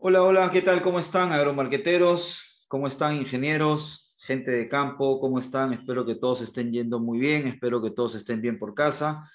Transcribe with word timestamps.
Hola, 0.00 0.22
hola, 0.22 0.48
¿qué 0.52 0.62
tal? 0.62 0.80
¿Cómo 0.80 1.00
están, 1.00 1.32
agromarqueteros? 1.32 2.64
¿Cómo 2.68 2.86
están, 2.86 3.16
ingenieros? 3.16 4.16
Gente 4.20 4.52
de 4.52 4.68
campo, 4.68 5.18
¿cómo 5.18 5.40
están? 5.40 5.72
Espero 5.72 6.06
que 6.06 6.14
todos 6.14 6.40
estén 6.40 6.70
yendo 6.70 7.00
muy 7.00 7.18
bien, 7.18 7.48
espero 7.48 7.82
que 7.82 7.90
todos 7.90 8.14
estén 8.14 8.40
bien 8.40 8.60
por 8.60 8.74
casa. 8.74 9.28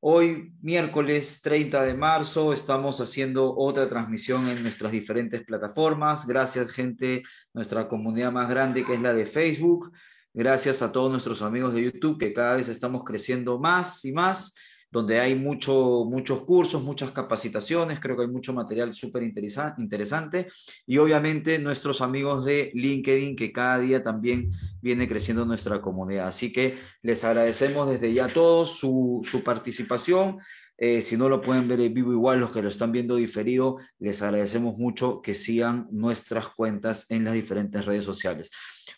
Hoy, 0.00 0.54
miércoles 0.62 1.42
30 1.42 1.82
de 1.82 1.92
marzo, 1.92 2.54
estamos 2.54 2.98
haciendo 3.02 3.54
otra 3.54 3.90
transmisión 3.90 4.48
en 4.48 4.62
nuestras 4.62 4.90
diferentes 4.90 5.44
plataformas. 5.44 6.26
Gracias, 6.26 6.70
gente, 6.70 7.22
nuestra 7.52 7.86
comunidad 7.86 8.32
más 8.32 8.48
grande 8.48 8.86
que 8.86 8.94
es 8.94 9.00
la 9.02 9.12
de 9.12 9.26
Facebook. 9.26 9.92
Gracias 10.32 10.80
a 10.80 10.92
todos 10.92 11.10
nuestros 11.10 11.42
amigos 11.42 11.74
de 11.74 11.84
YouTube, 11.84 12.18
que 12.18 12.32
cada 12.32 12.56
vez 12.56 12.68
estamos 12.68 13.04
creciendo 13.04 13.58
más 13.58 14.02
y 14.06 14.12
más 14.12 14.54
donde 14.96 15.20
hay 15.20 15.34
mucho, 15.34 16.06
muchos 16.06 16.42
cursos, 16.44 16.82
muchas 16.82 17.10
capacitaciones, 17.10 18.00
creo 18.00 18.16
que 18.16 18.22
hay 18.22 18.28
mucho 18.28 18.54
material 18.54 18.94
súper 18.94 19.24
interesante 19.24 20.48
y 20.86 20.96
obviamente 20.96 21.58
nuestros 21.58 22.00
amigos 22.00 22.46
de 22.46 22.70
LinkedIn 22.72 23.36
que 23.36 23.52
cada 23.52 23.78
día 23.78 24.02
también 24.02 24.52
viene 24.80 25.06
creciendo 25.06 25.44
nuestra 25.44 25.82
comunidad. 25.82 26.28
Así 26.28 26.50
que 26.50 26.78
les 27.02 27.24
agradecemos 27.24 27.90
desde 27.90 28.14
ya 28.14 28.24
a 28.24 28.32
todos 28.32 28.78
su, 28.78 29.20
su 29.30 29.42
participación. 29.44 30.38
Eh, 30.78 31.02
si 31.02 31.18
no 31.18 31.28
lo 31.28 31.42
pueden 31.42 31.68
ver 31.68 31.80
en 31.80 31.92
vivo 31.92 32.12
igual, 32.12 32.40
los 32.40 32.50
que 32.50 32.62
lo 32.62 32.70
están 32.70 32.90
viendo 32.90 33.16
diferido, 33.16 33.76
les 33.98 34.22
agradecemos 34.22 34.78
mucho 34.78 35.20
que 35.20 35.34
sigan 35.34 35.88
nuestras 35.90 36.48
cuentas 36.48 37.04
en 37.10 37.24
las 37.24 37.34
diferentes 37.34 37.84
redes 37.84 38.04
sociales. 38.06 38.50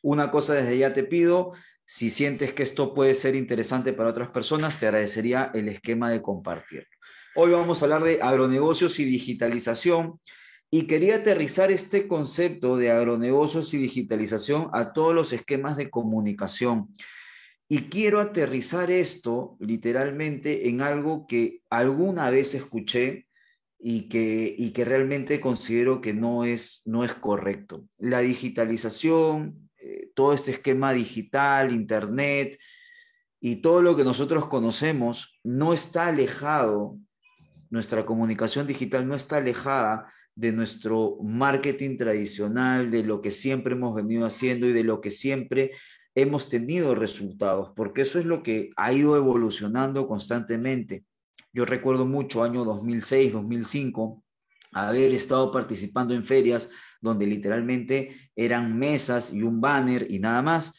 Una 0.03 0.31
cosa 0.31 0.55
desde 0.55 0.79
ya 0.79 0.93
te 0.93 1.03
pido, 1.03 1.55
si 1.91 2.11
sientes 2.11 2.53
que 2.53 2.65
esto 2.65 2.93
puede 2.93 3.15
ser 3.15 3.35
interesante 3.35 3.95
para 3.95 4.11
otras 4.11 4.29
personas, 4.29 4.79
te 4.79 4.87
agradecería 4.87 5.51
el 5.55 5.71
esquema 5.71 6.11
de 6.11 6.21
compartirlo. 6.21 6.87
Hoy 7.35 7.53
vamos 7.53 7.81
a 7.81 7.87
hablar 7.87 8.05
de 8.05 8.21
agronegocios 8.21 9.01
y 9.01 9.07
digitalización 9.07 10.21
y 10.71 10.83
quería 10.83 11.17
aterrizar 11.17 11.73
este 11.73 12.07
concepto 12.07 12.77
de 12.77 12.91
agronegocios 12.91 13.73
y 13.73 13.79
digitalización 13.79 14.69
a 14.75 14.93
todos 14.93 15.15
los 15.15 15.33
esquemas 15.33 15.79
de 15.79 15.89
comunicación. 15.89 16.89
Y 17.71 17.85
quiero 17.85 18.21
aterrizar 18.21 18.91
esto 18.91 19.57
literalmente 19.59 20.69
en 20.69 20.83
algo 20.83 21.27
que 21.27 21.63
alguna 21.71 22.29
vez 22.29 22.55
escuché 22.55 23.29
y 23.79 24.11
que, 24.11 24.55
y 24.59 24.73
que 24.73 24.85
realmente 24.85 25.41
considero 25.41 26.03
que 26.03 26.13
no 26.13 26.45
es, 26.45 26.83
no 26.85 27.03
es 27.03 27.15
correcto. 27.15 27.87
La 27.97 28.21
digitalización, 28.21 29.68
todo 30.19 30.33
este 30.33 30.51
esquema 30.51 30.93
digital, 30.93 31.73
internet 31.73 32.59
y 33.41 33.63
todo 33.63 33.83
lo 33.83 33.95
que 33.95 34.03
nosotros 34.03 34.49
conocemos 34.49 35.39
no 35.45 35.73
está 35.73 36.09
alejado, 36.09 36.99
nuestra 37.71 38.05
comunicación 38.05 38.67
digital 38.67 39.07
no 39.07 39.15
está 39.15 39.37
alejada 39.37 40.13
de 40.35 40.51
nuestro 40.51 41.19
marketing 41.23 41.99
tradicional, 41.99 42.91
de 42.91 43.05
lo 43.05 43.23
que 43.23 43.31
siempre 43.31 43.75
hemos 43.75 43.95
venido 43.95 44.27
haciendo 44.27 44.67
y 44.67 44.73
de 44.73 44.83
lo 44.83 45.01
que 45.01 45.13
siempre 45.13 45.71
hemos 46.17 46.49
tenido 46.49 46.97
resultados, 46.97 47.71
porque 47.77 48.03
eso 48.03 48.19
es 48.19 48.25
lo 48.25 48.43
que 48.43 48.71
ha 48.77 48.93
ido 48.93 49.17
evolucionando 49.17 50.09
constantemente. 50.09 51.05
Yo 51.53 51.65
recuerdo 51.65 52.07
mucho 52.07 52.43
año 52.43 52.65
2006, 52.65 53.35
2005, 53.35 54.25
haber 54.73 55.15
estado 55.15 55.53
participando 55.53 56.13
en 56.13 56.25
ferias 56.25 56.69
donde 57.01 57.27
literalmente 57.27 58.17
eran 58.35 58.79
mesas 58.79 59.33
y 59.33 59.43
un 59.43 59.61
banner 59.61 60.07
y 60.11 60.19
nada 60.19 60.43
más. 60.43 60.75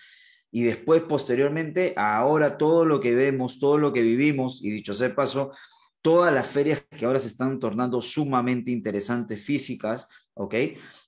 Y 0.51 0.63
después, 0.63 1.03
posteriormente, 1.03 1.93
ahora 1.95 2.57
todo 2.57 2.85
lo 2.85 2.99
que 2.99 3.13
vemos, 3.13 3.59
todo 3.59 3.77
lo 3.77 3.93
que 3.93 4.01
vivimos, 4.01 4.63
y 4.63 4.71
dicho 4.71 4.93
sea 4.93 5.13
paso, 5.13 5.51
todas 6.01 6.33
las 6.33 6.47
ferias 6.47 6.85
que 6.89 7.05
ahora 7.05 7.19
se 7.19 7.27
están 7.27 7.59
tornando 7.59 8.01
sumamente 8.01 8.71
interesantes 8.71 9.43
físicas, 9.43 10.07
¿ok? 10.33 10.55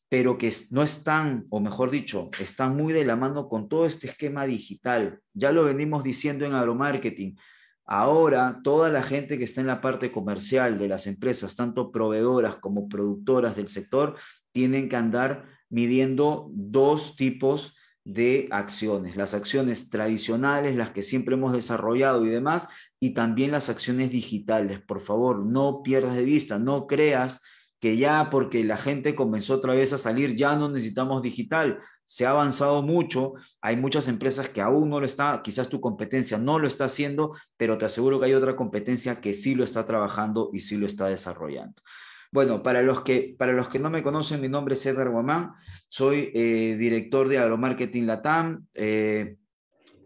Pero 0.09 0.37
que 0.37 0.53
no 0.71 0.83
están, 0.83 1.45
o 1.49 1.59
mejor 1.59 1.89
dicho, 1.89 2.29
están 2.39 2.75
muy 2.75 2.93
de 2.93 3.05
la 3.05 3.15
mano 3.15 3.47
con 3.47 3.69
todo 3.69 3.85
este 3.85 4.07
esquema 4.07 4.45
digital. 4.45 5.19
Ya 5.33 5.51
lo 5.51 5.63
venimos 5.63 6.03
diciendo 6.03 6.45
en 6.45 6.53
agromarketing. 6.53 7.37
Ahora, 7.85 8.59
toda 8.63 8.89
la 8.89 9.01
gente 9.03 9.37
que 9.37 9.45
está 9.45 9.61
en 9.61 9.67
la 9.67 9.81
parte 9.81 10.11
comercial 10.11 10.77
de 10.77 10.87
las 10.87 11.07
empresas, 11.07 11.55
tanto 11.55 11.91
proveedoras 11.91 12.57
como 12.57 12.87
productoras 12.87 13.55
del 13.55 13.69
sector, 13.69 14.15
tienen 14.51 14.89
que 14.89 14.95
andar 14.95 15.45
midiendo 15.69 16.49
dos 16.51 17.15
tipos 17.15 17.75
de 18.03 18.47
acciones, 18.51 19.15
las 19.15 19.33
acciones 19.33 19.89
tradicionales, 19.89 20.75
las 20.75 20.91
que 20.91 21.03
siempre 21.03 21.35
hemos 21.35 21.53
desarrollado 21.53 22.25
y 22.25 22.29
demás, 22.29 22.67
y 22.99 23.13
también 23.13 23.51
las 23.51 23.69
acciones 23.69 24.11
digitales. 24.11 24.81
Por 24.81 25.01
favor, 25.01 25.45
no 25.45 25.81
pierdas 25.83 26.15
de 26.15 26.23
vista, 26.23 26.57
no 26.59 26.87
creas 26.87 27.39
que 27.79 27.97
ya 27.97 28.29
porque 28.29 28.63
la 28.63 28.77
gente 28.77 29.15
comenzó 29.15 29.55
otra 29.55 29.73
vez 29.73 29.91
a 29.91 29.97
salir, 29.97 30.35
ya 30.35 30.55
no 30.55 30.69
necesitamos 30.69 31.21
digital. 31.21 31.79
Se 32.05 32.25
ha 32.25 32.31
avanzado 32.31 32.81
mucho, 32.83 33.33
hay 33.61 33.75
muchas 33.75 34.07
empresas 34.07 34.49
que 34.49 34.61
aún 34.61 34.89
no 34.89 34.99
lo 34.99 35.05
está, 35.05 35.41
quizás 35.43 35.67
tu 35.67 35.81
competencia 35.81 36.37
no 36.37 36.59
lo 36.59 36.67
está 36.67 36.85
haciendo, 36.85 37.35
pero 37.57 37.77
te 37.77 37.85
aseguro 37.85 38.19
que 38.19 38.27
hay 38.27 38.33
otra 38.33 38.55
competencia 38.55 39.19
que 39.19 39.33
sí 39.33 39.55
lo 39.55 39.63
está 39.63 39.85
trabajando 39.85 40.51
y 40.53 40.59
sí 40.59 40.77
lo 40.77 40.85
está 40.85 41.07
desarrollando. 41.07 41.81
Bueno, 42.33 42.63
para 42.63 42.81
los 42.81 43.01
que, 43.01 43.35
para 43.37 43.51
los 43.51 43.67
que 43.67 43.77
no 43.77 43.89
me 43.89 44.03
conocen, 44.03 44.39
mi 44.39 44.47
nombre 44.47 44.75
es 44.75 44.85
Edgar 44.85 45.09
Guamán, 45.09 45.51
soy 45.89 46.31
eh, 46.33 46.77
director 46.79 47.27
de 47.27 47.37
Agromarketing 47.37 48.07
Latam, 48.07 48.67
eh, 48.73 49.35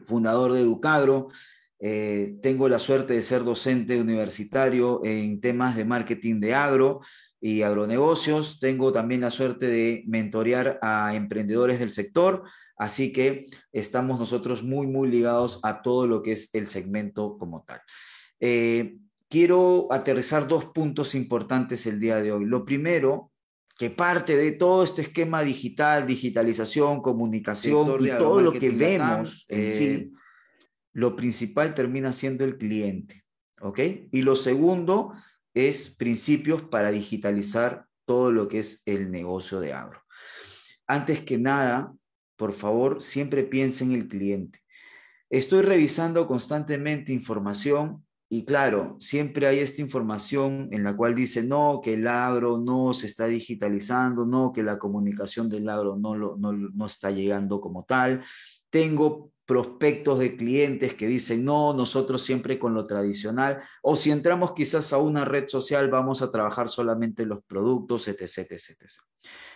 fundador 0.07 0.53
de 0.53 0.61
Educagro. 0.61 1.27
Eh, 1.79 2.39
tengo 2.41 2.67
la 2.67 2.79
suerte 2.79 3.13
de 3.13 3.21
ser 3.21 3.43
docente 3.43 4.01
universitario 4.01 5.05
en 5.05 5.39
temas 5.39 5.75
de 5.75 5.85
marketing 5.85 6.39
de 6.39 6.55
agro 6.55 7.01
y 7.39 7.61
agronegocios. 7.61 8.59
Tengo 8.59 8.91
también 8.91 9.21
la 9.21 9.29
suerte 9.29 9.67
de 9.67 10.03
mentorear 10.07 10.79
a 10.81 11.13
emprendedores 11.13 11.77
del 11.77 11.91
sector, 11.91 12.41
así 12.75 13.13
que 13.13 13.45
estamos 13.71 14.19
nosotros 14.19 14.63
muy, 14.63 14.87
muy 14.87 15.09
ligados 15.09 15.59
a 15.61 15.83
todo 15.83 16.07
lo 16.07 16.23
que 16.23 16.31
es 16.31 16.49
el 16.53 16.65
segmento 16.65 17.37
como 17.37 17.63
tal 17.67 17.81
quiero 19.29 19.87
aterrizar 19.91 20.47
dos 20.47 20.65
puntos 20.67 21.15
importantes 21.15 21.85
el 21.87 21.99
día 21.99 22.17
de 22.17 22.31
hoy. 22.31 22.45
Lo 22.45 22.65
primero, 22.65 23.31
que 23.77 23.89
parte 23.89 24.35
de 24.35 24.51
todo 24.53 24.83
este 24.83 25.01
esquema 25.01 25.43
digital, 25.43 26.07
digitalización, 26.07 27.01
comunicación 27.01 28.03
y 28.05 28.09
todo 28.09 28.41
lo 28.41 28.53
que 28.53 28.69
vemos 28.69 29.45
en 29.49 29.73
sí, 29.73 29.85
eh, 29.85 30.11
lo 30.93 31.15
principal 31.15 31.73
termina 31.73 32.13
siendo 32.13 32.45
el 32.45 32.57
cliente. 32.57 33.23
¿Ok? 33.61 33.79
Y 34.11 34.21
lo 34.21 34.35
segundo 34.35 35.13
es 35.53 35.89
principios 35.89 36.63
para 36.63 36.91
digitalizar 36.91 37.85
todo 38.05 38.31
lo 38.31 38.47
que 38.47 38.59
es 38.59 38.81
el 38.85 39.11
negocio 39.11 39.59
de 39.59 39.73
agro. 39.73 40.01
Antes 40.87 41.21
que 41.21 41.37
nada, 41.37 41.93
por 42.35 42.53
favor, 42.53 43.01
siempre 43.01 43.43
piensen 43.43 43.91
en 43.91 44.01
el 44.01 44.07
cliente. 44.07 44.59
Estoy 45.29 45.63
revisando 45.63 46.27
constantemente 46.27 47.11
información 47.11 48.04
y 48.35 48.43
claro, 48.43 48.97
siempre 48.99 49.47
hay 49.47 49.59
esta 49.59 49.81
información 49.81 50.67
en 50.71 50.83
la 50.83 50.93
cual 50.97 51.15
dice, 51.15 51.41
no, 51.41 51.79
que 51.81 51.93
el 51.93 52.05
agro 52.05 52.57
no 52.57 52.93
se 52.93 53.07
está 53.07 53.27
digitalizando, 53.27 54.25
no, 54.25 54.51
que 54.51 54.61
la 54.61 54.77
comunicación 54.77 55.47
del 55.47 55.69
agro 55.69 55.95
no, 55.95 56.35
no, 56.35 56.51
no 56.51 56.85
está 56.85 57.11
llegando 57.11 57.61
como 57.61 57.85
tal. 57.85 58.25
Tengo 58.69 59.31
prospectos 59.45 60.19
de 60.19 60.35
clientes 60.35 60.95
que 60.95 61.07
dicen, 61.07 61.45
no, 61.45 61.73
nosotros 61.73 62.23
siempre 62.23 62.59
con 62.59 62.73
lo 62.73 62.85
tradicional, 62.85 63.61
o 63.81 63.95
si 63.95 64.11
entramos 64.11 64.51
quizás 64.51 64.91
a 64.91 64.97
una 64.97 65.23
red 65.23 65.47
social, 65.47 65.89
vamos 65.89 66.21
a 66.21 66.29
trabajar 66.29 66.67
solamente 66.67 67.25
los 67.25 67.41
productos, 67.45 68.09
etc, 68.09 68.21
etc, 68.21 68.51
etc. 68.51 68.85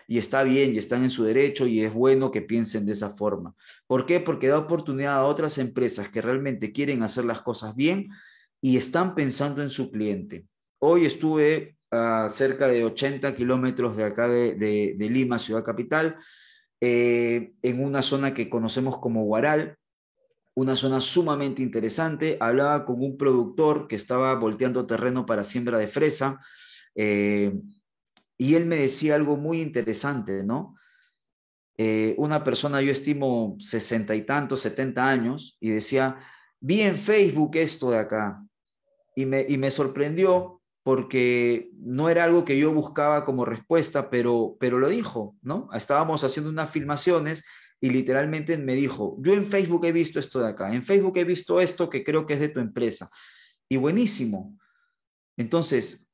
Y 0.07 0.19
está 0.19 0.43
bien, 0.43 0.73
y 0.73 0.77
están 0.77 1.03
en 1.03 1.09
su 1.09 1.25
derecho, 1.25 1.67
y 1.67 1.81
es 1.81 1.93
bueno 1.93 2.31
que 2.31 2.41
piensen 2.41 2.85
de 2.85 2.93
esa 2.93 3.09
forma. 3.09 3.55
¿Por 3.87 4.05
qué? 4.05 4.21
Porque 4.21 4.47
da 4.47 4.57
oportunidad 4.57 5.17
a 5.17 5.25
otras 5.25 5.57
empresas 5.57 6.07
que 6.07 6.21
realmente 6.21 6.71
quieren 6.71 7.03
hacer 7.03 7.25
las 7.25 7.41
cosas 7.41 7.75
bien 7.75 8.09
y 8.61 8.77
están 8.77 9.15
pensando 9.15 9.61
en 9.61 9.69
su 9.69 9.91
cliente. 9.91 10.45
Hoy 10.79 11.05
estuve 11.05 11.77
a 11.91 12.29
cerca 12.29 12.67
de 12.67 12.83
80 12.83 13.35
kilómetros 13.35 13.97
de 13.97 14.03
acá 14.03 14.27
de, 14.27 14.95
Lima, 14.99 15.39
ciudad 15.39 15.63
capital, 15.63 16.17
eh, 16.81 17.53
en 17.61 17.83
una 17.83 18.01
zona 18.01 18.33
que 18.33 18.49
conocemos 18.49 18.97
como 18.99 19.23
Guaral, 19.23 19.77
una 20.55 20.75
zona 20.75 21.01
sumamente 21.01 21.61
interesante. 21.61 22.37
Hablaba 22.39 22.85
con 22.85 23.01
un 23.01 23.17
productor 23.17 23.87
que 23.87 23.95
estaba 23.95 24.35
volteando 24.35 24.85
terreno 24.85 25.25
para 25.25 25.43
siembra 25.43 25.77
de 25.77 25.87
fresa 25.87 26.39
eh, 26.95 27.53
y 28.37 28.55
él 28.55 28.65
me 28.65 28.77
decía 28.77 29.15
algo 29.15 29.35
muy 29.35 29.61
interesante, 29.61 30.43
¿no? 30.43 30.75
Eh, 31.77 32.13
una 32.17 32.43
persona, 32.43 32.81
yo 32.81 32.91
estimo 32.91 33.55
sesenta 33.59 34.13
y 34.15 34.25
tantos, 34.25 34.59
setenta 34.59 35.07
años, 35.07 35.57
y 35.61 35.69
decía, 35.69 36.17
vi 36.59 36.81
en 36.81 36.97
Facebook 36.97 37.55
esto 37.55 37.91
de 37.91 37.99
acá, 37.99 38.43
y 39.21 39.57
me, 39.57 39.69
sorprendió 39.69 40.61
porque 40.81 41.71
no 41.73 42.09
era 42.09 42.23
algo 42.23 42.45
que 42.45 42.57
yo 42.57 42.71
buscaba 42.71 43.25
como 43.25 43.43
respuesta, 43.43 44.09
pero, 44.09 44.55
pero 44.61 44.79
lo 44.79 44.87
dijo, 44.87 45.35
¿no? 45.41 45.69
Estábamos 45.73 46.23
haciendo 46.23 46.49
unas 46.49 46.71
filmaciones 46.71 47.43
y 47.81 47.89
literalmente 47.89 48.57
me 48.57 48.75
dijo, 48.75 49.17
yo 49.19 49.33
en 49.33 49.47
Facebook 49.47 49.85
he 49.85 49.91
visto 49.91 50.19
esto 50.19 50.39
de 50.39 50.47
acá, 50.47 50.73
en 50.73 50.83
Facebook 50.83 51.17
he 51.17 51.25
visto 51.25 51.59
esto 51.59 51.89
que 51.89 52.03
creo 52.03 52.25
que 52.25 52.35
es 52.35 52.39
de 52.39 52.47
tu 52.47 52.61
empresa. 52.61 53.09
Y 53.67 53.75
buenísimo. 53.75 54.57
Entonces, 55.35 56.07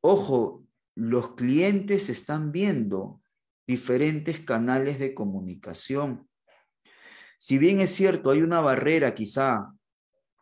ojo, 0.00 0.64
los 0.96 1.36
clientes 1.36 2.08
están 2.08 2.50
viendo 2.50 3.22
diferentes 3.68 4.40
canales 4.40 4.98
de 4.98 5.14
comunicación. 5.14 6.28
Si 7.38 7.56
bien 7.56 7.80
es 7.80 7.90
cierto, 7.90 8.32
hay 8.32 8.42
una 8.42 8.60
barrera 8.60 9.14
quizá 9.14 9.77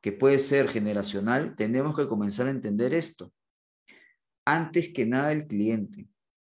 que 0.01 0.13
puede 0.13 0.39
ser 0.39 0.69
generacional, 0.69 1.57
tenemos 1.57 1.97
que 1.97 2.09
comenzar 2.09 2.47
a 2.47 2.51
entender 2.51 2.95
esto. 2.95 3.33
Antes 4.45 4.91
que 4.91 5.05
nada 5.07 5.33
el 5.33 5.47
cliente. 5.47 6.09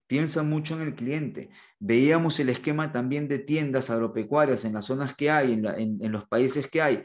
Piensa 0.06 0.42
mucho 0.42 0.74
en 0.74 0.88
el 0.88 0.94
cliente. 0.94 1.50
Veíamos 1.78 2.40
el 2.40 2.48
esquema 2.48 2.92
también 2.92 3.28
de 3.28 3.38
tiendas 3.38 3.90
agropecuarias 3.90 4.64
en 4.64 4.74
las 4.74 4.86
zonas 4.86 5.14
que 5.14 5.30
hay, 5.30 5.52
en, 5.52 6.12
los 6.12 6.26
países 6.26 6.68
que 6.68 6.82
hay. 6.82 7.04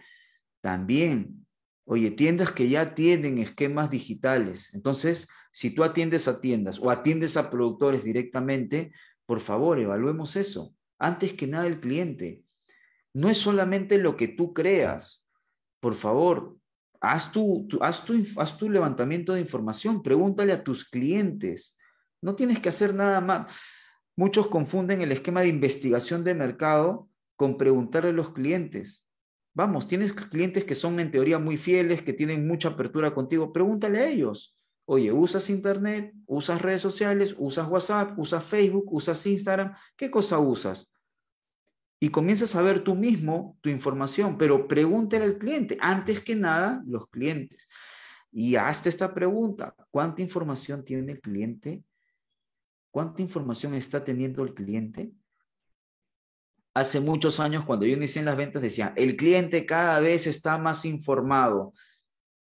También, 0.61 1.45
oye, 1.85 2.11
tiendas 2.11 2.51
que 2.51 2.67
ya 2.67 2.95
tienen 2.95 3.37
esquemas 3.37 3.91
digitales. 3.91 4.71
Entonces, 4.73 5.27
si 5.51 5.69
tú 5.69 5.83
atiendes 5.83 6.27
a 6.27 6.41
tiendas 6.41 6.79
o 6.79 6.89
atiendes 6.89 7.37
a 7.37 7.49
productores 7.49 8.03
directamente, 8.03 8.91
por 9.25 9.39
favor, 9.39 9.79
evaluemos 9.79 10.35
eso. 10.35 10.75
Antes 10.97 11.33
que 11.33 11.47
nada 11.47 11.67
el 11.67 11.79
cliente. 11.79 12.43
No 13.13 13.29
es 13.29 13.37
solamente 13.37 13.97
lo 13.97 14.17
que 14.17 14.27
tú 14.27 14.53
creas. 14.53 15.24
Por 15.85 15.93
favor, 15.93 16.57
haz 16.99 17.31
tu, 17.31 17.67
haz 17.79 18.03
haz 18.37 18.57
tu 18.57 18.71
levantamiento 18.71 19.35
de 19.35 19.41
información. 19.41 20.01
Pregúntale 20.01 20.51
a 20.51 20.63
tus 20.63 20.89
clientes 20.89 21.77
no 22.23 22.35
tienes 22.35 22.59
que 22.59 22.69
hacer 22.69 22.95
nada 22.95 23.21
más. 23.21 23.53
Muchos 24.15 24.47
confunden 24.47 25.01
el 25.01 25.11
esquema 25.11 25.41
de 25.41 25.49
investigación 25.49 26.23
de 26.23 26.33
mercado 26.33 27.07
con 27.35 27.55
preguntarle 27.55 28.09
a 28.09 28.13
los 28.13 28.31
clientes. 28.31 29.05
Vamos, 29.53 29.87
tienes 29.87 30.11
clientes 30.13 30.65
que 30.65 30.73
son 30.73 30.99
en 30.99 31.11
teoría 31.11 31.37
muy 31.37 31.55
fieles, 31.55 32.01
que 32.01 32.13
tienen 32.13 32.47
mucha 32.47 32.69
apertura 32.69 33.13
contigo, 33.13 33.53
pregúntale 33.53 33.99
a 33.99 34.07
ellos. 34.07 34.57
Oye, 34.85 35.11
¿usas 35.11 35.51
internet? 35.51 36.15
¿Usas 36.25 36.63
redes 36.63 36.81
sociales? 36.81 37.35
¿Usas 37.37 37.69
WhatsApp? 37.69 38.17
¿Usas 38.17 38.43
Facebook? 38.43 38.91
¿Usas 38.91 39.23
Instagram? 39.27 39.75
¿Qué 39.95 40.09
cosa 40.09 40.39
usas? 40.39 40.91
Y 42.05 42.09
comienzas 42.09 42.55
a 42.55 42.61
ver 42.61 42.83
tú 42.83 42.93
mismo 42.93 43.57
tu 43.61 43.69
información, 43.69 44.37
pero 44.37 44.67
pregúntale 44.67 45.25
al 45.25 45.39
cliente, 45.39 45.75
antes 45.81 46.21
que 46.21 46.35
nada, 46.35 46.83
los 46.85 47.07
clientes. 47.09 47.67
Y 48.31 48.57
hazte 48.57 48.89
esta 48.89 49.11
pregunta, 49.11 49.73
¿cuánta 49.89 50.21
información 50.21 50.85
tiene 50.85 51.13
el 51.13 51.21
cliente 51.21 51.83
¿Cuánta 52.95 53.21
información 53.21 53.73
está 53.73 54.05
teniendo 54.05 54.41
el 54.41 54.53
cliente? 54.53 55.11
Hace 56.73 57.01
muchos 57.01 57.41
años, 57.41 57.65
cuando 57.65 57.85
yo 57.85 57.93
inicié 57.93 58.21
en 58.21 58.27
las 58.27 58.37
ventas, 58.37 58.61
decía, 58.61 58.93
el 58.95 59.17
cliente 59.17 59.65
cada 59.65 59.99
vez 59.99 60.27
está 60.27 60.57
más 60.57 60.85
informado. 60.85 61.73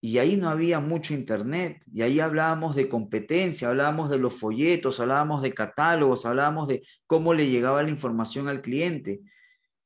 Y 0.01 0.19
ahí 0.19 0.37
no 0.37 0.49
había 0.49 0.81
mucho 0.81 1.15
internet. 1.15 1.81
Y 1.95 2.03
ahí 2.03 2.19
hablábamos 2.19 2.75
de 2.75 2.89
competencia, 2.89 3.69
hablábamos 3.69 4.11
de 4.11 4.19
los 4.19 4.35
folletos, 4.35 4.99
hablábamos 4.99 5.41
de 5.41 5.55
catálogos, 5.55 6.27
hablábamos 6.27 6.67
de 6.67 6.83
cómo 7.07 7.33
le 7.33 7.49
llegaba 7.49 7.85
la 7.85 7.91
información 7.91 8.49
al 8.49 8.61
cliente. 8.61 9.21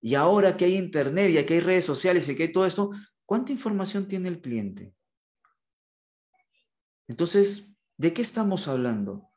Y 0.04 0.16
ahora 0.16 0.54
que 0.54 0.66
hay 0.66 0.76
internet 0.76 1.30
y 1.30 1.46
que 1.46 1.54
hay 1.54 1.60
redes 1.60 1.86
sociales 1.86 2.28
y 2.28 2.36
que 2.36 2.42
hay 2.42 2.52
todo 2.52 2.66
esto, 2.66 2.90
¿cuánta 3.24 3.52
información 3.52 4.06
tiene 4.06 4.28
el 4.28 4.42
cliente? 4.42 4.92
Entonces, 7.08 7.74
¿de 7.96 8.12
qué 8.12 8.20
estamos 8.20 8.68
hablando? 8.68 9.30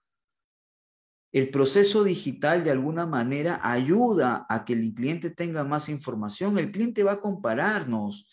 El 1.31 1.52
proceso 1.52 2.04
digital 2.04 2.66
de 2.66 2.72
alguna 2.72 3.06
manera 3.06 3.62
ayuda 3.64 4.46
a 4.50 4.66
que 4.66 4.74
el 4.74 4.94
cliente 4.94 5.30
tenga 5.30 5.64
más 5.64 5.88
información. 5.88 6.58
El 6.58 6.69
cliente 6.74 7.02
va 7.02 7.14
a 7.14 7.22
compararnos. 7.22 8.30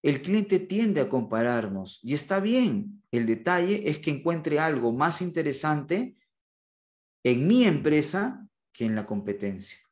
El 0.00 0.22
cliente 0.22 0.60
tiende 0.60 1.00
a 1.00 1.08
compararnos 1.08 1.98
y 2.04 2.14
está 2.14 2.38
bien. 2.38 3.02
El 3.10 3.26
detalle 3.26 3.90
es 3.90 3.98
que 3.98 4.12
encuentre 4.12 4.60
algo 4.60 4.92
más 4.92 5.20
interesante 5.20 6.16
en 7.24 7.48
mi 7.48 7.64
empresa 7.64 8.46
que 8.72 8.84
en 8.84 8.94
la 8.94 9.06
competencia. 9.06 9.84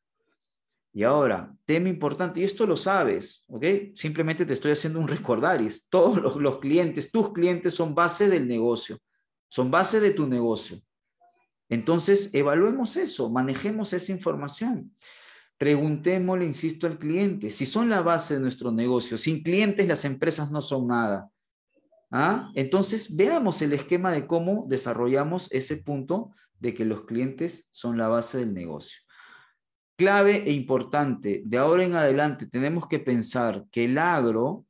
Y 0.94 1.04
ahora, 1.04 1.54
tema 1.64 1.88
importante, 1.88 2.40
y 2.40 2.44
esto 2.44 2.66
lo 2.66 2.76
sabes, 2.76 3.44
¿ok? 3.48 3.64
Simplemente 3.94 4.44
te 4.44 4.52
estoy 4.52 4.72
haciendo 4.72 5.00
un 5.00 5.08
recordar, 5.08 5.60
todos 5.88 6.20
los, 6.20 6.36
los 6.36 6.58
clientes, 6.58 7.10
tus 7.10 7.32
clientes 7.32 7.74
son 7.74 7.94
base 7.94 8.28
del 8.28 8.46
negocio, 8.46 8.98
son 9.48 9.70
base 9.70 10.00
de 10.00 10.10
tu 10.10 10.26
negocio. 10.26 10.78
Entonces, 11.70 12.28
evaluemos 12.34 12.96
eso, 12.96 13.30
manejemos 13.30 13.94
esa 13.94 14.12
información. 14.12 14.94
Preguntémosle, 15.56 16.44
insisto, 16.44 16.86
al 16.86 16.98
cliente, 16.98 17.48
si 17.48 17.64
son 17.64 17.88
la 17.88 18.02
base 18.02 18.34
de 18.34 18.40
nuestro 18.40 18.70
negocio, 18.70 19.16
sin 19.16 19.42
clientes 19.42 19.88
las 19.88 20.04
empresas 20.04 20.50
no 20.50 20.60
son 20.60 20.88
nada. 20.88 21.30
¿Ah? 22.10 22.50
Entonces, 22.54 23.16
veamos 23.16 23.62
el 23.62 23.72
esquema 23.72 24.12
de 24.12 24.26
cómo 24.26 24.66
desarrollamos 24.68 25.50
ese 25.50 25.78
punto 25.78 26.32
de 26.58 26.74
que 26.74 26.84
los 26.84 27.06
clientes 27.06 27.68
son 27.70 27.96
la 27.96 28.08
base 28.08 28.38
del 28.38 28.52
negocio. 28.52 29.01
Clave 29.96 30.44
e 30.46 30.52
importante, 30.52 31.42
de 31.44 31.58
ahora 31.58 31.84
en 31.84 31.94
adelante 31.94 32.46
tenemos 32.46 32.88
que 32.88 32.98
pensar 32.98 33.66
que 33.70 33.84
el 33.84 33.98
agro, 33.98 34.64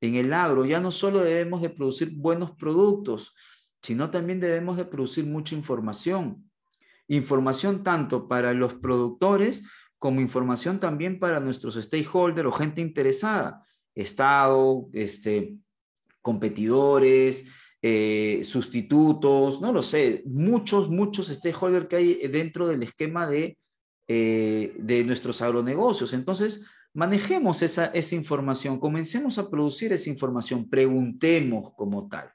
en 0.00 0.16
el 0.16 0.32
agro 0.32 0.64
ya 0.64 0.80
no 0.80 0.90
solo 0.90 1.20
debemos 1.20 1.62
de 1.62 1.70
producir 1.70 2.10
buenos 2.14 2.50
productos, 2.52 3.34
sino 3.82 4.10
también 4.10 4.40
debemos 4.40 4.76
de 4.76 4.84
producir 4.84 5.26
mucha 5.26 5.54
información. 5.54 6.50
Información 7.06 7.82
tanto 7.82 8.28
para 8.28 8.52
los 8.52 8.74
productores 8.74 9.62
como 9.98 10.20
información 10.20 10.80
también 10.80 11.18
para 11.18 11.40
nuestros 11.40 11.76
stakeholders 11.76 12.48
o 12.48 12.52
gente 12.52 12.82
interesada, 12.82 13.64
Estado, 13.94 14.88
este, 14.92 15.56
competidores, 16.20 17.46
eh, 17.80 18.42
sustitutos, 18.44 19.60
no 19.60 19.72
lo 19.72 19.82
sé, 19.82 20.22
muchos, 20.26 20.90
muchos 20.90 21.28
stakeholders 21.28 21.86
que 21.86 21.96
hay 21.96 22.28
dentro 22.28 22.66
del 22.66 22.82
esquema 22.82 23.26
de, 23.26 23.56
eh, 24.08 24.74
de 24.78 25.04
nuestros 25.04 25.42
agronegocios. 25.42 26.12
Entonces, 26.12 26.62
manejemos 26.92 27.62
esa, 27.62 27.86
esa 27.86 28.14
información, 28.14 28.78
comencemos 28.78 29.38
a 29.38 29.50
producir 29.50 29.92
esa 29.92 30.10
información, 30.10 30.68
preguntemos 30.68 31.72
como 31.76 32.08
tal. 32.08 32.30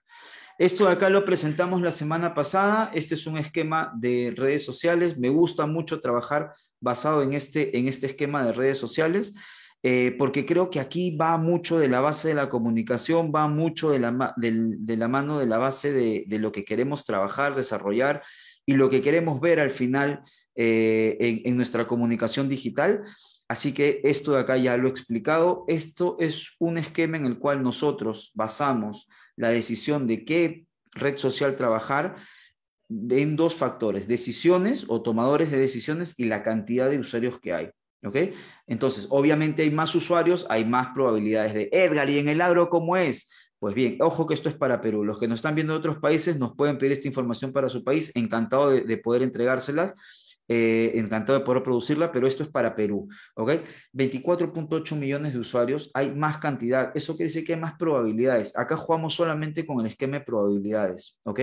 Esto 0.60 0.90
acá 0.90 1.10
lo 1.10 1.24
presentamos 1.24 1.82
la 1.82 1.92
semana 1.92 2.34
pasada. 2.34 2.92
Este 2.94 3.16
es 3.16 3.26
un 3.26 3.38
esquema 3.38 3.94
de 3.96 4.34
redes 4.36 4.66
sociales. 4.66 5.18
Me 5.18 5.30
gusta 5.30 5.66
mucho 5.66 6.02
trabajar 6.02 6.54
basado 6.82 7.24
en 7.24 7.32
este, 7.32 7.78
en 7.78 7.88
este 7.88 8.08
esquema 8.08 8.44
de 8.44 8.52
redes 8.52 8.78
sociales. 8.78 9.34
Eh, 9.82 10.14
porque 10.18 10.46
creo 10.46 10.70
que 10.70 10.82
aquí 10.82 11.16
va 11.16 11.38
mucho 11.38 11.80
de 11.80 11.88
la 11.88 12.02
base 12.02 12.28
de 12.28 12.34
la 12.34 12.50
comunicación, 12.50 13.32
va 13.34 13.48
mucho 13.48 13.92
de 13.92 14.00
la, 14.00 14.34
de, 14.36 14.98
la 14.98 15.08
mano 15.08 15.40
de 15.40 15.46
la 15.46 15.58
base 15.58 15.94
de, 15.94 16.26
de, 16.28 16.40
lo 16.40 16.52
que 16.52 16.66
queremos 16.66 17.06
trabajar, 17.06 17.56
desarrollar 17.56 18.22
y 18.66 18.74
lo 18.74 18.90
que 18.90 19.02
queremos 19.02 19.40
ver 19.40 19.62
al 19.62 19.72
final 19.72 20.24
eh, 20.62 21.16
en, 21.22 21.42
en, 21.46 21.56
nuestra 21.56 21.88
comunicación 21.88 22.50
digital. 22.50 23.06
Así 23.48 23.74
que 23.74 24.02
esto 24.04 24.34
de 24.34 24.42
acá 24.42 24.58
ya 24.58 24.76
lo 24.76 24.90
he 24.90 24.92
explicado. 24.92 25.64
Esto 25.70 26.18
es 26.20 26.56
un 26.60 26.78
esquema 26.78 27.16
en 27.16 27.26
el 27.26 27.40
cual 27.40 27.64
nosotros 27.64 28.32
basamos 28.34 29.08
la 29.38 29.50
decisión 29.52 30.06
de 30.06 30.26
qué 30.26 30.66
red 30.92 31.18
social 31.18 31.56
trabajar 31.56 32.18
en 32.90 33.38
dos 33.38 33.56
factores, 33.56 34.06
decisiones 34.06 34.86
o 34.90 35.02
tomadores 35.02 35.50
de 35.50 35.58
decisiones 35.58 36.14
y 36.18 36.26
la 36.26 36.44
cantidad 36.44 36.90
de 36.90 37.00
usuarios 37.00 37.40
que 37.40 37.54
hay. 37.54 37.70
¿Ok? 38.04 38.18
Entonces, 38.68 39.08
obviamente 39.10 39.64
hay 39.64 39.72
más 39.72 39.96
usuarios, 39.96 40.46
hay 40.50 40.66
más 40.66 40.90
probabilidades 40.94 41.54
de 41.54 41.70
Edgar. 41.72 42.10
¿Y 42.10 42.20
en 42.20 42.28
el 42.28 42.42
agro 42.42 42.70
cómo 42.70 42.98
es? 42.98 43.32
Pues 43.60 43.76
bien, 43.76 43.98
ojo 44.02 44.26
que 44.26 44.34
esto 44.34 44.50
es 44.50 44.56
para 44.56 44.82
Perú. 44.82 45.06
Los 45.06 45.20
que 45.20 45.28
nos 45.30 45.40
están 45.40 45.56
viendo 45.56 45.72
de 45.72 45.80
otros 45.80 46.00
países 46.00 46.38
nos 46.38 46.54
pueden 46.56 46.78
pedir 46.78 46.92
esta 46.92 47.08
información 47.08 47.54
para 47.54 47.70
su 47.70 47.84
país. 47.84 48.12
Encantado 48.14 48.72
de, 48.72 48.82
de 48.82 48.98
poder 48.98 49.22
entregárselas. 49.22 49.94
Eh, 50.52 50.94
encantado 50.96 51.38
de 51.38 51.46
poder 51.46 51.62
producirla, 51.62 52.12
pero 52.12 52.26
esto 52.26 52.42
es 52.42 52.50
para 52.50 52.76
Perú, 52.76 53.08
¿ok? 53.36 53.52
24.8 53.94 54.96
millones 54.96 55.34
de 55.34 55.40
usuarios, 55.40 55.92
hay 55.94 56.10
más 56.10 56.40
cantidad, 56.40 56.92
eso 56.96 57.16
quiere 57.16 57.30
decir 57.30 57.46
que 57.46 57.54
hay 57.54 57.60
más 57.60 57.76
probabilidades. 57.78 58.58
Acá 58.58 58.76
jugamos 58.76 59.14
solamente 59.14 59.64
con 59.64 59.80
el 59.80 59.86
esquema 59.86 60.18
de 60.18 60.26
probabilidades, 60.26 61.20
¿ok? 61.22 61.40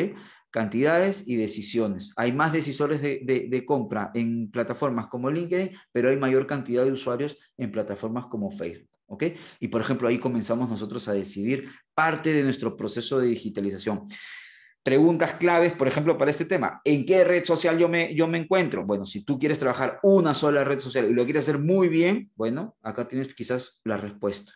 Cantidades 0.50 1.22
y 1.24 1.36
decisiones. 1.36 2.12
Hay 2.16 2.32
más 2.32 2.52
decisores 2.52 3.00
de, 3.00 3.46
de 3.48 3.64
compra 3.64 4.10
en 4.12 4.50
plataformas 4.50 5.06
como 5.06 5.30
LinkedIn, 5.30 5.70
pero 5.92 6.10
hay 6.10 6.16
mayor 6.16 6.44
cantidad 6.48 6.84
de 6.84 6.90
usuarios 6.90 7.38
en 7.56 7.70
plataformas 7.70 8.26
como 8.26 8.50
Facebook. 8.50 8.90
¿ok? 9.06 9.22
Y 9.60 9.68
por 9.68 9.80
ejemplo, 9.80 10.08
ahí 10.08 10.18
comenzamos 10.18 10.68
nosotros 10.68 11.06
a 11.06 11.12
decidir 11.12 11.68
parte 11.94 12.32
de 12.32 12.42
nuestro 12.42 12.76
proceso 12.76 13.20
de 13.20 13.28
digitalización 13.28 14.02
preguntas 14.86 15.34
claves, 15.34 15.72
por 15.72 15.88
ejemplo, 15.88 16.16
para 16.16 16.30
este 16.30 16.44
tema. 16.44 16.80
¿En 16.84 17.04
qué 17.04 17.24
red 17.24 17.44
social 17.44 17.76
yo 17.76 17.88
me, 17.88 18.14
yo 18.14 18.28
me 18.28 18.38
encuentro? 18.38 18.86
Bueno, 18.86 19.04
si 19.04 19.24
tú 19.24 19.36
quieres 19.36 19.58
trabajar 19.58 19.98
una 20.04 20.32
sola 20.32 20.62
red 20.62 20.78
social 20.78 21.10
y 21.10 21.12
lo 21.12 21.24
quieres 21.24 21.42
hacer 21.42 21.58
muy 21.58 21.88
bien, 21.88 22.30
bueno, 22.36 22.76
acá 22.84 23.08
tienes 23.08 23.34
quizás 23.34 23.80
la 23.82 23.96
respuesta. 23.96 24.52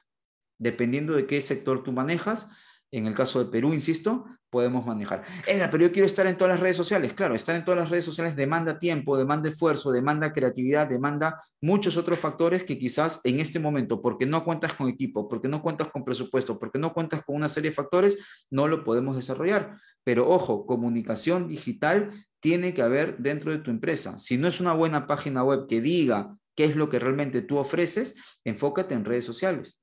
Dependiendo 0.57 1.15
de 1.15 1.27
qué 1.27 1.41
sector 1.41 1.83
tú 1.83 1.91
manejas, 1.91 2.47
en 2.93 3.07
el 3.07 3.15
caso 3.15 3.43
de 3.43 3.51
Perú, 3.51 3.73
insisto, 3.73 4.27
podemos 4.51 4.85
manejar. 4.85 5.25
Era, 5.47 5.71
pero 5.71 5.87
yo 5.87 5.93
quiero 5.93 6.07
estar 6.07 6.27
en 6.27 6.37
todas 6.37 6.55
las 6.55 6.61
redes 6.61 6.77
sociales. 6.77 7.15
Claro, 7.15 7.35
estar 7.35 7.55
en 7.55 7.65
todas 7.65 7.81
las 7.81 7.89
redes 7.89 8.05
sociales 8.05 8.35
demanda 8.35 8.79
tiempo, 8.79 9.17
demanda 9.17 9.49
esfuerzo, 9.49 9.93
demanda 9.93 10.33
creatividad, 10.33 10.89
demanda 10.89 11.41
muchos 11.61 11.97
otros 11.97 12.19
factores 12.19 12.65
que 12.65 12.77
quizás 12.77 13.21
en 13.23 13.39
este 13.39 13.61
momento, 13.61 14.03
porque 14.03 14.27
no 14.27 14.45
cuentas 14.45 14.75
con 14.75 14.89
equipo, 14.89 15.29
porque 15.29 15.49
no 15.49 15.63
cuentas 15.63 15.89
con 15.89 16.05
presupuesto, 16.05 16.59
porque 16.59 16.79
no 16.79 16.93
cuentas 16.93 17.23
con 17.25 17.37
una 17.37 17.49
serie 17.49 17.71
de 17.71 17.77
factores, 17.77 18.19
no 18.51 18.67
lo 18.67 18.83
podemos 18.83 19.15
desarrollar. 19.17 19.77
Pero 20.03 20.29
ojo, 20.29 20.67
comunicación 20.67 21.47
digital 21.49 22.11
tiene 22.41 22.75
que 22.75 22.83
haber 22.83 23.19
dentro 23.19 23.53
de 23.53 23.59
tu 23.59 23.71
empresa. 23.71 24.19
Si 24.19 24.37
no 24.37 24.49
es 24.49 24.61
una 24.61 24.73
buena 24.73 25.07
página 25.07 25.45
web 25.45 25.67
que 25.69 25.81
diga 25.81 26.37
qué 26.57 26.65
es 26.65 26.75
lo 26.75 26.89
que 26.89 26.99
realmente 26.99 27.43
tú 27.43 27.59
ofreces, 27.59 28.17
enfócate 28.45 28.95
en 28.95 29.05
redes 29.05 29.25
sociales. 29.25 29.81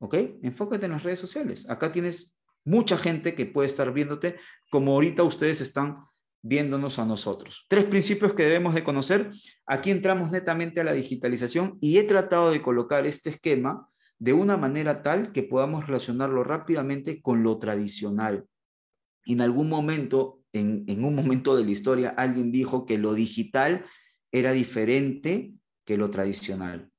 ¿Ok? 0.00 0.14
Enfócate 0.42 0.86
en 0.86 0.92
las 0.92 1.02
redes 1.02 1.18
sociales. 1.18 1.68
Acá 1.68 1.90
tienes 1.90 2.37
mucha 2.64 2.98
gente 2.98 3.34
que 3.34 3.46
puede 3.46 3.68
estar 3.68 3.92
viéndote 3.92 4.36
como 4.70 4.92
ahorita 4.92 5.22
ustedes 5.22 5.60
están 5.60 6.04
viéndonos 6.42 6.98
a 6.98 7.04
nosotros. 7.04 7.66
Tres 7.68 7.84
principios 7.84 8.34
que 8.34 8.44
debemos 8.44 8.74
de 8.74 8.84
conocer. 8.84 9.30
Aquí 9.66 9.90
entramos 9.90 10.30
netamente 10.30 10.80
a 10.80 10.84
la 10.84 10.92
digitalización 10.92 11.78
y 11.80 11.98
he 11.98 12.04
tratado 12.04 12.50
de 12.50 12.62
colocar 12.62 13.06
este 13.06 13.30
esquema 13.30 13.88
de 14.18 14.32
una 14.32 14.56
manera 14.56 15.02
tal 15.02 15.32
que 15.32 15.42
podamos 15.42 15.86
relacionarlo 15.86 16.44
rápidamente 16.44 17.20
con 17.22 17.42
lo 17.42 17.58
tradicional. 17.58 18.46
En 19.26 19.40
algún 19.40 19.68
momento, 19.68 20.40
en, 20.52 20.84
en 20.88 21.04
un 21.04 21.14
momento 21.14 21.56
de 21.56 21.64
la 21.64 21.70
historia, 21.70 22.14
alguien 22.16 22.50
dijo 22.50 22.86
que 22.86 22.98
lo 22.98 23.14
digital 23.14 23.84
era 24.32 24.52
diferente 24.52 25.52
que 25.84 25.96
lo 25.96 26.10
tradicional. 26.10 26.90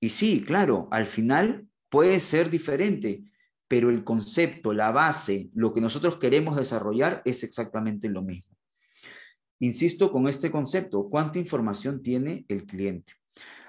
Y 0.00 0.10
sí, 0.10 0.44
claro, 0.46 0.88
al 0.90 1.06
final 1.06 1.68
puede 1.88 2.20
ser 2.20 2.50
diferente, 2.50 3.24
pero 3.68 3.90
el 3.90 4.04
concepto, 4.04 4.72
la 4.72 4.90
base, 4.90 5.50
lo 5.54 5.72
que 5.72 5.80
nosotros 5.80 6.18
queremos 6.18 6.56
desarrollar 6.56 7.22
es 7.24 7.42
exactamente 7.42 8.08
lo 8.08 8.22
mismo. 8.22 8.56
Insisto 9.58 10.12
con 10.12 10.28
este 10.28 10.50
concepto, 10.50 11.08
¿cuánta 11.08 11.38
información 11.38 12.02
tiene 12.02 12.44
el 12.48 12.66
cliente? 12.66 13.14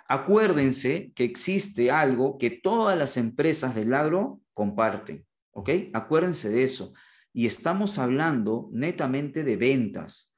Acuérdense 0.10 1.12
que 1.16 1.24
existe 1.24 1.92
algo 1.92 2.38
que 2.38 2.50
todas 2.50 2.98
las 2.98 3.18
empresas 3.18 3.76
del 3.76 3.94
agro 3.94 4.42
comparten, 4.54 5.26
¿ok? 5.52 5.70
Acuérdense 5.94 6.50
de 6.50 6.64
eso. 6.64 6.94
Y 7.34 7.46
estamos 7.46 8.00
hablando 8.00 8.70
netamente 8.72 9.44
de 9.44 9.58
ventas. 9.58 10.34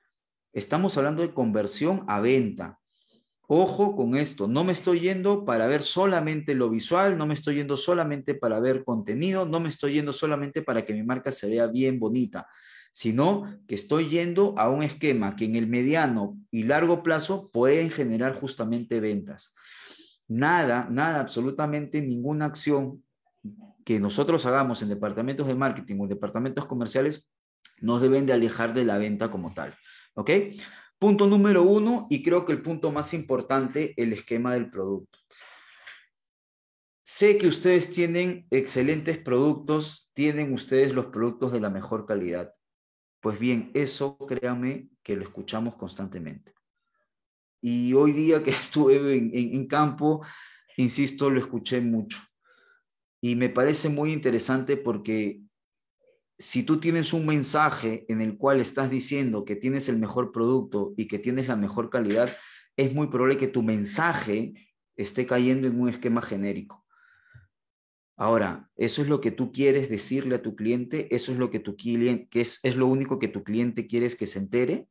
Estamos 0.53 0.97
hablando 0.97 1.21
de 1.21 1.33
conversión 1.33 2.03
a 2.07 2.19
venta. 2.19 2.79
Ojo 3.51 3.95
con 3.95 4.15
esto, 4.15 4.47
no 4.47 4.63
me 4.63 4.73
estoy 4.73 4.99
yendo 4.99 5.43
para 5.43 5.65
ver 5.65 5.81
solamente 5.81 6.53
lo 6.53 6.69
visual, 6.69 7.17
no 7.17 7.25
me 7.25 7.33
estoy 7.33 7.55
yendo 7.55 7.77
solamente 7.77 8.35
para 8.35 8.59
ver 8.59 8.83
contenido, 8.83 9.47
no 9.47 9.59
me 9.59 9.69
estoy 9.69 9.93
yendo 9.93 10.13
solamente 10.13 10.61
para 10.61 10.85
que 10.85 10.93
mi 10.93 11.01
marca 11.01 11.31
se 11.31 11.49
vea 11.49 11.65
bien 11.65 11.99
bonita, 11.99 12.45
sino 12.91 13.59
que 13.67 13.73
estoy 13.73 14.07
yendo 14.07 14.53
a 14.59 14.69
un 14.69 14.83
esquema 14.83 15.35
que 15.35 15.45
en 15.45 15.55
el 15.55 15.65
mediano 15.65 16.37
y 16.51 16.61
largo 16.61 17.01
plazo 17.01 17.49
pueden 17.51 17.89
generar 17.89 18.35
justamente 18.35 18.99
ventas. 18.99 19.55
Nada, 20.27 20.87
nada, 20.91 21.19
absolutamente 21.19 22.03
ninguna 22.03 22.45
acción 22.45 23.03
que 23.83 23.99
nosotros 23.99 24.45
hagamos 24.45 24.83
en 24.83 24.89
departamentos 24.89 25.47
de 25.47 25.55
marketing 25.55 25.99
o 26.01 26.07
departamentos 26.07 26.67
comerciales 26.67 27.27
nos 27.81 27.99
deben 27.99 28.27
de 28.27 28.33
alejar 28.33 28.75
de 28.75 28.85
la 28.85 28.99
venta 28.99 29.31
como 29.31 29.55
tal. 29.55 29.73
¿Ok? 30.13 30.29
Punto 30.99 31.27
número 31.27 31.63
uno, 31.63 32.07
y 32.09 32.21
creo 32.21 32.45
que 32.45 32.51
el 32.51 32.61
punto 32.61 32.91
más 32.91 33.13
importante, 33.13 33.93
el 33.95 34.11
esquema 34.11 34.53
del 34.53 34.69
producto. 34.69 35.17
Sé 37.03 37.37
que 37.37 37.47
ustedes 37.47 37.89
tienen 37.91 38.45
excelentes 38.51 39.17
productos, 39.17 40.11
tienen 40.13 40.53
ustedes 40.53 40.93
los 40.93 41.05
productos 41.07 41.53
de 41.53 41.61
la 41.61 41.69
mejor 41.69 42.05
calidad. 42.05 42.53
Pues 43.21 43.39
bien, 43.39 43.71
eso 43.73 44.17
créanme 44.17 44.89
que 45.01 45.15
lo 45.15 45.23
escuchamos 45.23 45.75
constantemente. 45.75 46.53
Y 47.61 47.93
hoy 47.93 48.11
día 48.11 48.43
que 48.43 48.51
estuve 48.51 49.17
en 49.17 49.67
campo, 49.67 50.25
insisto, 50.75 51.29
lo 51.29 51.39
escuché 51.39 51.79
mucho. 51.79 52.19
Y 53.21 53.35
me 53.35 53.49
parece 53.49 53.87
muy 53.87 54.11
interesante 54.11 54.77
porque 54.77 55.41
si 56.39 56.63
tú 56.63 56.79
tienes 56.79 57.11
un 57.11 57.25
mensaje 57.25 58.05
en 58.07 58.21
el 58.21 58.37
cual 58.37 58.61
estás 58.61 58.89
diciendo 58.89 59.43
que 59.43 59.57
tienes 59.57 59.89
el 59.89 59.99
mejor 59.99 60.31
producto 60.31 60.93
y 60.95 61.07
que 61.07 61.19
tienes 61.19 61.49
la 61.49 61.57
mejor 61.57 61.89
calidad, 61.89 62.35
es 62.77 62.93
muy 62.93 63.07
probable 63.07 63.37
que 63.37 63.49
tu 63.49 63.61
mensaje 63.61 64.53
esté 64.95 65.25
cayendo 65.25 65.67
en 65.67 65.79
un 65.79 65.89
esquema 65.89 66.21
genérico. 66.21 66.85
Ahora, 68.15 68.69
¿eso 68.77 69.01
es 69.01 69.09
lo 69.09 69.19
que 69.19 69.31
tú 69.31 69.51
quieres 69.51 69.89
decirle 69.89 70.35
a 70.35 70.41
tu 70.41 70.55
cliente? 70.55 71.13
¿Eso 71.13 71.33
es 71.33 71.37
lo 71.37 71.49
que 71.51 71.59
tu 71.59 71.75
cliente, 71.75 72.29
que 72.29 72.41
es, 72.41 72.59
es 72.63 72.77
lo 72.77 72.87
único 72.87 73.19
que 73.19 73.27
tu 73.27 73.43
cliente 73.43 73.87
quieres 73.87 74.15
que 74.15 74.27
se 74.27 74.39
entere? 74.39 74.87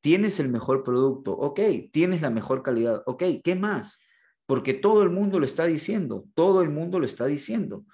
Tienes 0.00 0.38
el 0.38 0.48
mejor 0.48 0.84
producto, 0.84 1.32
ok, 1.32 1.60
tienes 1.92 2.20
la 2.20 2.30
mejor 2.30 2.62
calidad, 2.62 3.02
ok, 3.06 3.22
¿qué 3.42 3.54
más? 3.56 3.98
Porque 4.46 4.74
todo 4.74 5.02
el 5.02 5.10
mundo 5.10 5.40
lo 5.40 5.44
está 5.44 5.66
diciendo, 5.66 6.24
todo 6.34 6.62
el 6.62 6.70
mundo 6.70 7.00
lo 7.00 7.06
está 7.06 7.26
diciendo. 7.26 7.84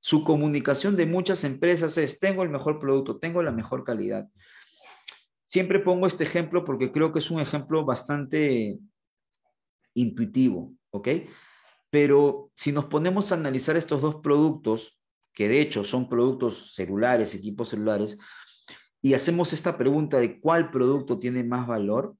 Su 0.00 0.24
comunicación 0.24 0.96
de 0.96 1.06
muchas 1.06 1.44
empresas 1.44 1.98
es, 1.98 2.18
tengo 2.20 2.42
el 2.42 2.50
mejor 2.50 2.78
producto, 2.78 3.18
tengo 3.18 3.42
la 3.42 3.50
mejor 3.50 3.84
calidad. 3.84 4.28
Siempre 5.46 5.80
pongo 5.80 6.06
este 6.06 6.24
ejemplo 6.24 6.64
porque 6.64 6.92
creo 6.92 7.12
que 7.12 7.18
es 7.18 7.30
un 7.30 7.40
ejemplo 7.40 7.84
bastante 7.84 8.78
intuitivo, 9.94 10.74
¿ok? 10.90 11.08
Pero 11.90 12.50
si 12.54 12.70
nos 12.70 12.84
ponemos 12.84 13.32
a 13.32 13.36
analizar 13.36 13.76
estos 13.76 14.02
dos 14.02 14.16
productos, 14.16 14.98
que 15.32 15.48
de 15.48 15.60
hecho 15.60 15.84
son 15.84 16.08
productos 16.08 16.74
celulares, 16.74 17.34
equipos 17.34 17.70
celulares, 17.70 18.18
y 19.00 19.14
hacemos 19.14 19.52
esta 19.52 19.78
pregunta 19.78 20.18
de 20.18 20.40
cuál 20.40 20.70
producto 20.70 21.18
tiene 21.18 21.44
más 21.44 21.66
valor, 21.66 22.16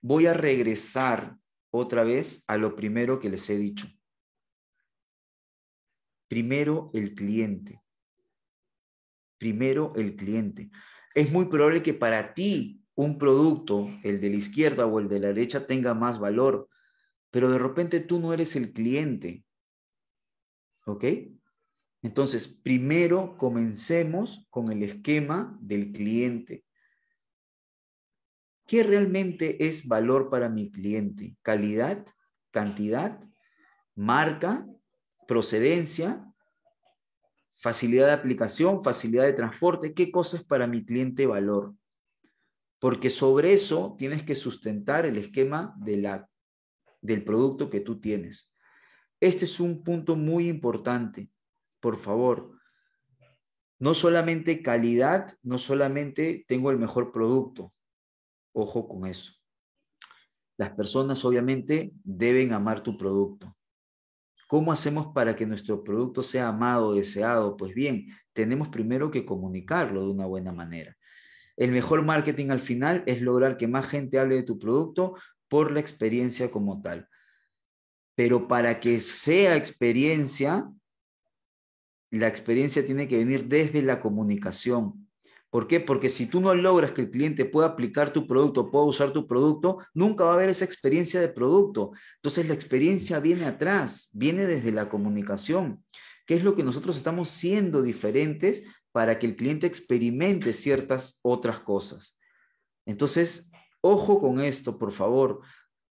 voy 0.00 0.26
a 0.26 0.34
regresar 0.34 1.36
otra 1.70 2.04
vez 2.04 2.44
a 2.46 2.56
lo 2.56 2.74
primero 2.74 3.20
que 3.20 3.28
les 3.28 3.48
he 3.50 3.58
dicho. 3.58 3.86
Primero 6.28 6.90
el 6.94 7.14
cliente. 7.14 7.82
Primero 9.38 9.92
el 9.96 10.16
cliente. 10.16 10.70
Es 11.14 11.30
muy 11.32 11.46
probable 11.46 11.82
que 11.82 11.94
para 11.94 12.34
ti 12.34 12.82
un 12.94 13.18
producto, 13.18 13.88
el 14.02 14.20
de 14.20 14.30
la 14.30 14.36
izquierda 14.36 14.86
o 14.86 14.98
el 14.98 15.08
de 15.08 15.20
la 15.20 15.28
derecha, 15.28 15.66
tenga 15.66 15.94
más 15.94 16.18
valor, 16.18 16.68
pero 17.30 17.50
de 17.50 17.58
repente 17.58 18.00
tú 18.00 18.18
no 18.18 18.32
eres 18.32 18.56
el 18.56 18.72
cliente. 18.72 19.44
¿Ok? 20.86 21.04
Entonces, 22.02 22.48
primero 22.48 23.36
comencemos 23.36 24.46
con 24.50 24.70
el 24.70 24.82
esquema 24.82 25.58
del 25.60 25.92
cliente. 25.92 26.64
¿Qué 28.66 28.82
realmente 28.82 29.66
es 29.66 29.86
valor 29.86 30.30
para 30.30 30.48
mi 30.48 30.70
cliente? 30.70 31.36
¿Calidad? 31.42 32.06
¿Cantidad? 32.50 33.20
¿Marca? 33.94 34.66
Procedencia, 35.26 36.24
facilidad 37.56 38.06
de 38.06 38.12
aplicación, 38.12 38.82
facilidad 38.84 39.24
de 39.24 39.32
transporte, 39.32 39.94
qué 39.94 40.10
cosa 40.10 40.36
es 40.36 40.44
para 40.44 40.66
mi 40.66 40.84
cliente 40.84 41.26
valor. 41.26 41.74
Porque 42.78 43.10
sobre 43.10 43.52
eso 43.52 43.96
tienes 43.98 44.22
que 44.22 44.34
sustentar 44.34 45.06
el 45.06 45.16
esquema 45.16 45.74
de 45.78 45.96
la, 45.96 46.28
del 47.00 47.24
producto 47.24 47.70
que 47.70 47.80
tú 47.80 48.00
tienes. 48.00 48.52
Este 49.20 49.46
es 49.46 49.60
un 49.60 49.82
punto 49.82 50.14
muy 50.14 50.48
importante. 50.48 51.30
Por 51.80 51.96
favor, 51.96 52.58
no 53.78 53.94
solamente 53.94 54.62
calidad, 54.62 55.36
no 55.42 55.58
solamente 55.58 56.44
tengo 56.48 56.70
el 56.70 56.78
mejor 56.78 57.12
producto. 57.12 57.72
Ojo 58.52 58.88
con 58.88 59.06
eso. 59.06 59.32
Las 60.58 60.70
personas 60.70 61.24
obviamente 61.24 61.92
deben 62.02 62.52
amar 62.52 62.82
tu 62.82 62.96
producto. 62.96 63.54
¿Cómo 64.46 64.70
hacemos 64.70 65.08
para 65.12 65.34
que 65.34 65.46
nuestro 65.46 65.82
producto 65.82 66.22
sea 66.22 66.48
amado, 66.48 66.94
deseado? 66.94 67.56
Pues 67.56 67.74
bien, 67.74 68.06
tenemos 68.32 68.68
primero 68.68 69.10
que 69.10 69.24
comunicarlo 69.24 70.06
de 70.06 70.12
una 70.12 70.26
buena 70.26 70.52
manera. 70.52 70.96
El 71.56 71.72
mejor 71.72 72.04
marketing 72.04 72.50
al 72.50 72.60
final 72.60 73.02
es 73.06 73.22
lograr 73.22 73.56
que 73.56 73.66
más 73.66 73.86
gente 73.86 74.18
hable 74.18 74.36
de 74.36 74.42
tu 74.42 74.58
producto 74.58 75.16
por 75.48 75.72
la 75.72 75.80
experiencia 75.80 76.50
como 76.50 76.82
tal. 76.82 77.08
Pero 78.14 78.46
para 78.46 78.78
que 78.78 79.00
sea 79.00 79.56
experiencia, 79.56 80.70
la 82.10 82.28
experiencia 82.28 82.84
tiene 82.84 83.08
que 83.08 83.16
venir 83.18 83.46
desde 83.46 83.82
la 83.82 84.00
comunicación. 84.00 85.05
¿Por 85.56 85.68
qué? 85.68 85.80
Porque 85.80 86.10
si 86.10 86.26
tú 86.26 86.42
no 86.42 86.54
logras 86.54 86.92
que 86.92 87.00
el 87.00 87.10
cliente 87.10 87.46
pueda 87.46 87.68
aplicar 87.68 88.12
tu 88.12 88.26
producto, 88.26 88.70
pueda 88.70 88.84
usar 88.84 89.14
tu 89.14 89.26
producto, 89.26 89.78
nunca 89.94 90.22
va 90.22 90.32
a 90.32 90.34
haber 90.34 90.50
esa 90.50 90.66
experiencia 90.66 91.18
de 91.18 91.30
producto. 91.30 91.92
Entonces 92.16 92.46
la 92.46 92.52
experiencia 92.52 93.20
viene 93.20 93.46
atrás, 93.46 94.10
viene 94.12 94.44
desde 94.44 94.70
la 94.70 94.90
comunicación. 94.90 95.82
¿Qué 96.26 96.34
es 96.34 96.44
lo 96.44 96.54
que 96.54 96.62
nosotros 96.62 96.98
estamos 96.98 97.30
siendo 97.30 97.80
diferentes 97.80 98.64
para 98.92 99.18
que 99.18 99.24
el 99.24 99.34
cliente 99.34 99.66
experimente 99.66 100.52
ciertas 100.52 101.20
otras 101.22 101.60
cosas? 101.60 102.18
Entonces, 102.84 103.50
ojo 103.80 104.20
con 104.20 104.42
esto, 104.42 104.76
por 104.76 104.92
favor. 104.92 105.40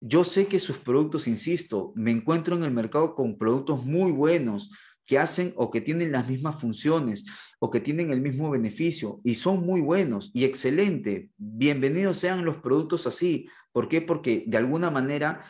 Yo 0.00 0.22
sé 0.22 0.46
que 0.46 0.60
sus 0.60 0.78
productos, 0.78 1.26
insisto, 1.26 1.92
me 1.96 2.12
encuentro 2.12 2.54
en 2.54 2.62
el 2.62 2.70
mercado 2.70 3.16
con 3.16 3.36
productos 3.36 3.84
muy 3.84 4.12
buenos, 4.12 4.70
que 5.06 5.18
hacen 5.18 5.52
o 5.56 5.70
que 5.70 5.80
tienen 5.80 6.12
las 6.12 6.28
mismas 6.28 6.60
funciones 6.60 7.24
o 7.58 7.70
que 7.70 7.80
tienen 7.80 8.10
el 8.10 8.20
mismo 8.20 8.50
beneficio 8.50 9.20
y 9.24 9.36
son 9.36 9.64
muy 9.64 9.80
buenos 9.80 10.30
y 10.34 10.44
excelente. 10.44 11.30
Bienvenidos 11.36 12.18
sean 12.18 12.44
los 12.44 12.56
productos 12.56 13.06
así. 13.06 13.48
¿Por 13.72 13.88
qué? 13.88 14.02
Porque 14.02 14.44
de 14.46 14.56
alguna 14.56 14.90
manera 14.90 15.44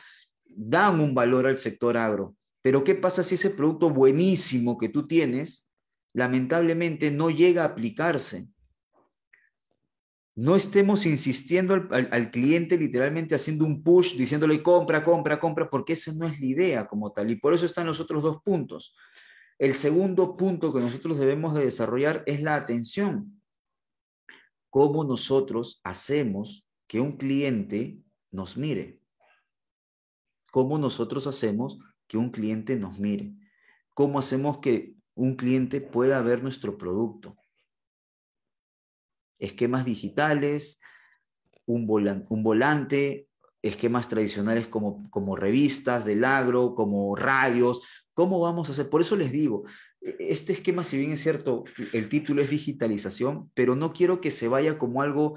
dan 0.44 1.00
un 1.00 1.14
valor 1.14 1.46
al 1.46 1.58
sector 1.58 1.96
agro. 1.96 2.36
Pero 2.62 2.84
¿qué 2.84 2.94
pasa 2.94 3.22
si 3.22 3.36
ese 3.36 3.50
producto 3.50 3.90
buenísimo 3.90 4.76
que 4.76 4.88
tú 4.88 5.06
tienes, 5.06 5.68
lamentablemente 6.12 7.10
no 7.10 7.30
llega 7.30 7.62
a 7.62 7.66
aplicarse? 7.66 8.46
no 10.36 10.54
estemos 10.54 11.06
insistiendo 11.06 11.88
al, 11.90 12.30
cliente 12.30 12.76
literalmente 12.76 13.34
haciendo 13.34 13.64
un 13.64 13.82
push, 13.82 14.16
diciéndole 14.16 14.62
compra, 14.62 15.02
compra, 15.02 15.40
compra, 15.40 15.70
porque 15.70 15.94
esa 15.94 16.12
no 16.12 16.26
es 16.26 16.38
la 16.38 16.46
idea 16.46 16.86
como 16.86 17.10
tal. 17.10 17.30
Y 17.30 17.36
por 17.36 17.54
eso 17.54 17.64
están 17.64 17.86
los 17.86 18.00
otros 18.00 18.22
dos 18.22 18.42
puntos. 18.42 18.94
El 19.58 19.74
segundo 19.74 20.36
punto 20.36 20.72
que 20.72 20.80
nosotros 20.80 21.18
debemos 21.18 21.54
de 21.54 21.64
desarrollar 21.64 22.22
es 22.26 22.42
la 22.42 22.56
atención. 22.56 23.42
¿Cómo 24.70 25.04
nosotros 25.04 25.80
hacemos 25.84 26.66
que 26.86 27.00
un 27.00 27.16
cliente 27.16 27.98
nos 28.30 28.56
mire? 28.56 29.00
¿Cómo 30.50 30.78
nosotros 30.78 31.26
hacemos 31.26 31.78
que 32.06 32.18
un 32.18 32.30
cliente 32.30 32.76
nos 32.76 32.98
mire? 32.98 33.32
¿Cómo 33.94 34.18
hacemos 34.18 34.58
que 34.58 34.94
un 35.14 35.36
cliente 35.36 35.80
pueda 35.80 36.20
ver 36.20 36.42
nuestro 36.42 36.76
producto? 36.76 37.36
esquemas 39.38 39.84
digitales, 39.84 40.80
un, 41.66 41.86
volante, 41.86 43.28
esquemas 43.62 44.08
tradicionales 44.08 44.68
como, 44.68 45.10
como 45.10 45.36
revistas 45.36 46.04
del 46.04 46.24
agro, 46.24 46.74
como 46.74 47.14
radios. 47.16 47.82
¿Cómo 48.16 48.40
vamos 48.40 48.68
a 48.68 48.72
hacer? 48.72 48.88
Por 48.88 49.02
eso 49.02 49.14
les 49.14 49.30
digo, 49.30 49.64
e, 50.00 50.16
este 50.30 50.54
esquema, 50.54 50.82
si 50.82 50.96
bien 50.98 51.12
es 51.12 51.22
cierto, 51.22 51.64
el 51.92 52.08
título 52.08 52.40
es 52.40 52.48
digitalización, 52.48 53.50
pero 53.54 53.76
no 53.76 53.92
quiero 53.92 54.22
que 54.22 54.30
se 54.30 54.48
vaya 54.48 54.78
como 54.78 55.02
algo 55.02 55.36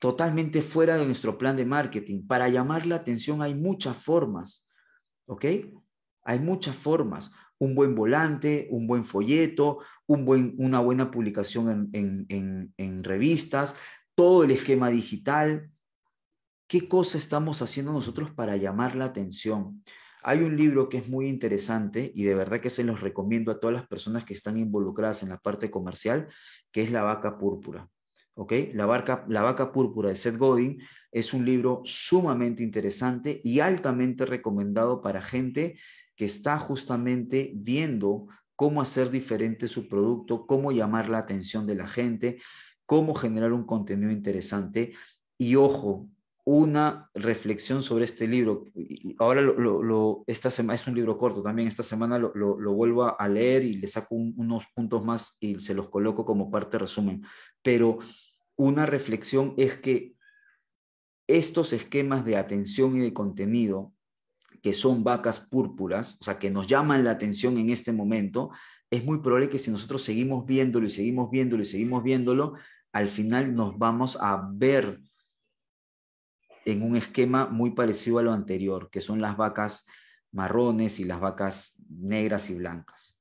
totalmente 0.00 0.62
fuera 0.62 0.96
de 0.96 1.04
nuestro 1.04 1.36
plan 1.36 1.56
de 1.56 1.66
marketing. 1.66 2.26
Para 2.26 2.48
llamar 2.48 2.86
la 2.86 2.96
atención 2.96 3.42
hay 3.42 3.54
muchas 3.54 3.96
formas, 3.96 4.66
¿ok? 5.26 5.44
Hay 6.22 6.38
muchas 6.38 6.74
formas 6.74 7.30
un 7.58 7.74
buen 7.74 7.94
volante, 7.94 8.68
un 8.70 8.86
buen 8.86 9.04
folleto, 9.04 9.78
un 10.06 10.24
buen, 10.24 10.54
una 10.58 10.80
buena 10.80 11.10
publicación 11.10 11.90
en, 11.92 13.04
revistas, 13.04 13.74
todo 14.14 14.44
el 14.44 14.52
esquema 14.52 14.90
digital. 14.90 15.70
¿Qué 16.68 16.88
cosa 16.88 17.18
estamos 17.18 17.62
haciendo 17.62 17.92
nosotros 17.92 18.30
para 18.30 18.56
llamar 18.56 18.94
la 18.94 19.06
atención? 19.06 19.82
Hay 20.22 20.40
un 20.40 20.56
libro 20.56 20.88
que 20.88 20.98
es 20.98 21.08
muy 21.08 21.28
interesante 21.28 22.10
y 22.14 22.24
de 22.24 22.34
verdad 22.34 22.60
que 22.60 22.70
se 22.70 22.84
los 22.84 23.00
recomiendo 23.00 23.52
a 23.52 23.60
todas 23.60 23.74
las 23.74 23.86
personas 23.86 24.24
que 24.24 24.34
están 24.34 24.58
involucradas 24.58 25.22
en 25.22 25.30
la 25.30 25.38
parte 25.38 25.70
comercial, 25.70 26.28
que 26.72 26.82
es 26.82 26.90
La 26.90 27.02
vaca 27.02 27.38
púrpura. 27.38 27.88
¿ok? 28.34 28.52
La, 28.74 29.24
la 29.28 29.42
vaca 29.42 29.72
púrpura 29.72 30.10
de 30.10 30.16
Seth 30.16 30.36
Godin 30.36 30.80
es 31.10 31.32
un 31.32 31.44
libro 31.44 31.82
sumamente 31.84 32.62
interesante 32.62 33.40
y 33.42 33.60
altamente 33.60 34.26
recomendado 34.26 35.02
para 35.02 35.22
gente 35.22 35.78
que 36.14 36.24
está 36.24 36.58
justamente 36.58 37.52
viendo 37.54 38.26
cómo 38.54 38.82
hacer 38.82 39.10
diferente 39.10 39.68
su 39.68 39.88
producto, 39.88 40.46
cómo 40.46 40.72
llamar 40.72 41.08
la 41.08 41.18
atención 41.18 41.66
de 41.66 41.76
la 41.76 41.86
gente, 41.86 42.40
cómo 42.86 43.14
generar 43.14 43.52
un 43.52 43.64
contenido 43.64 44.10
interesante. 44.10 44.92
Y 45.36 45.54
ojo, 45.54 46.08
una 46.50 47.10
reflexión 47.12 47.82
sobre 47.82 48.06
este 48.06 48.26
libro. 48.26 48.64
Ahora 49.18 49.42
lo, 49.42 50.24
esta 50.26 50.50
semana 50.50 50.76
es 50.76 50.86
un 50.86 50.94
libro 50.94 51.18
corto 51.18 51.42
también. 51.42 51.68
Esta 51.68 51.82
semana 51.82 52.18
lo, 52.18 52.72
vuelvo 52.72 53.20
a 53.20 53.28
leer 53.28 53.64
y 53.64 53.74
le 53.74 53.86
saco 53.86 54.14
unos 54.14 54.64
puntos 54.74 55.04
más 55.04 55.36
y 55.40 55.60
se 55.60 55.74
los 55.74 55.90
coloco 55.90 56.24
como 56.24 56.50
parte 56.50 56.78
resumen. 56.78 57.22
Pero 57.62 57.98
una 58.56 58.86
reflexión 58.86 59.52
es 59.58 59.74
que 59.74 60.14
estos 61.26 61.74
esquemas 61.74 62.24
de 62.24 62.38
atención 62.38 62.96
y 62.96 63.00
de 63.00 63.12
contenido 63.12 63.92
que 64.62 64.72
son 64.72 65.04
vacas 65.04 65.40
púrpuras, 65.40 66.16
o 66.18 66.24
sea, 66.24 66.38
que 66.38 66.50
nos 66.50 66.66
llaman 66.66 67.04
la 67.04 67.10
atención 67.10 67.58
en 67.58 67.68
este 67.68 67.92
momento, 67.92 68.52
es 68.90 69.04
muy 69.04 69.18
probable 69.18 69.50
que 69.50 69.58
si 69.58 69.70
nosotros 69.70 70.02
seguimos 70.02 70.46
viéndolo 70.46 70.86
y 70.86 70.90
seguimos 70.90 71.30
viéndolo 71.30 71.62
y 71.62 71.66
seguimos 71.66 72.02
viéndolo, 72.02 72.54
al 72.90 73.08
final 73.08 73.54
nos 73.54 73.76
vamos 73.76 74.16
a 74.18 74.48
ver 74.50 74.98
en 76.72 76.82
un 76.82 76.96
esquema 76.96 77.46
muy 77.46 77.70
parecido 77.70 78.18
a 78.18 78.22
lo 78.22 78.32
anterior, 78.32 78.90
que 78.90 79.00
son 79.00 79.20
las 79.20 79.36
vacas 79.36 79.86
marrones 80.32 81.00
y 81.00 81.04
las 81.04 81.20
vacas 81.20 81.74
negras 81.88 82.50
y 82.50 82.54
blancas. 82.54 83.16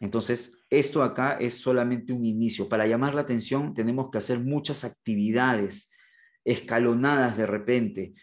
Entonces, 0.00 0.56
esto 0.70 1.02
acá 1.02 1.38
es 1.40 1.54
solamente 1.54 2.12
un 2.12 2.24
inicio. 2.24 2.68
Para 2.68 2.86
llamar 2.86 3.14
la 3.14 3.22
atención 3.22 3.74
tenemos 3.74 4.10
que 4.10 4.18
hacer 4.18 4.38
muchas 4.38 4.84
actividades 4.84 5.90
escalonadas 6.44 7.36
de 7.36 7.46
repente. 7.46 8.14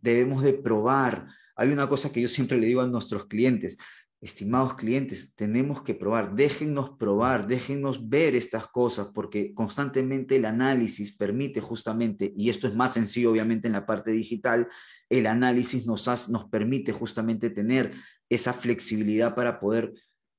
Debemos 0.00 0.42
de 0.42 0.54
probar, 0.54 1.26
hay 1.54 1.68
una 1.70 1.88
cosa 1.88 2.10
que 2.10 2.22
yo 2.22 2.28
siempre 2.28 2.58
le 2.58 2.66
digo 2.66 2.80
a 2.80 2.86
nuestros 2.86 3.26
clientes, 3.26 3.76
estimados 4.20 4.74
clientes, 4.74 5.34
tenemos 5.34 5.82
que 5.82 5.94
probar, 5.94 6.34
déjennos 6.34 6.90
probar, 6.98 7.46
déjennos 7.46 8.08
ver 8.08 8.34
estas 8.34 8.66
cosas, 8.66 9.08
porque 9.14 9.52
constantemente 9.54 10.36
el 10.36 10.46
análisis 10.46 11.14
permite 11.14 11.60
justamente, 11.60 12.32
y 12.36 12.48
esto 12.48 12.66
es 12.66 12.74
más 12.74 12.94
sencillo 12.94 13.30
obviamente 13.30 13.68
en 13.68 13.74
la 13.74 13.86
parte 13.86 14.10
digital, 14.10 14.68
el 15.10 15.26
análisis 15.26 15.86
nos, 15.86 16.28
nos 16.28 16.48
permite 16.48 16.92
justamente 16.92 17.50
tener 17.50 17.92
esa 18.28 18.52
flexibilidad 18.52 19.34
para 19.34 19.60
poder 19.60 19.92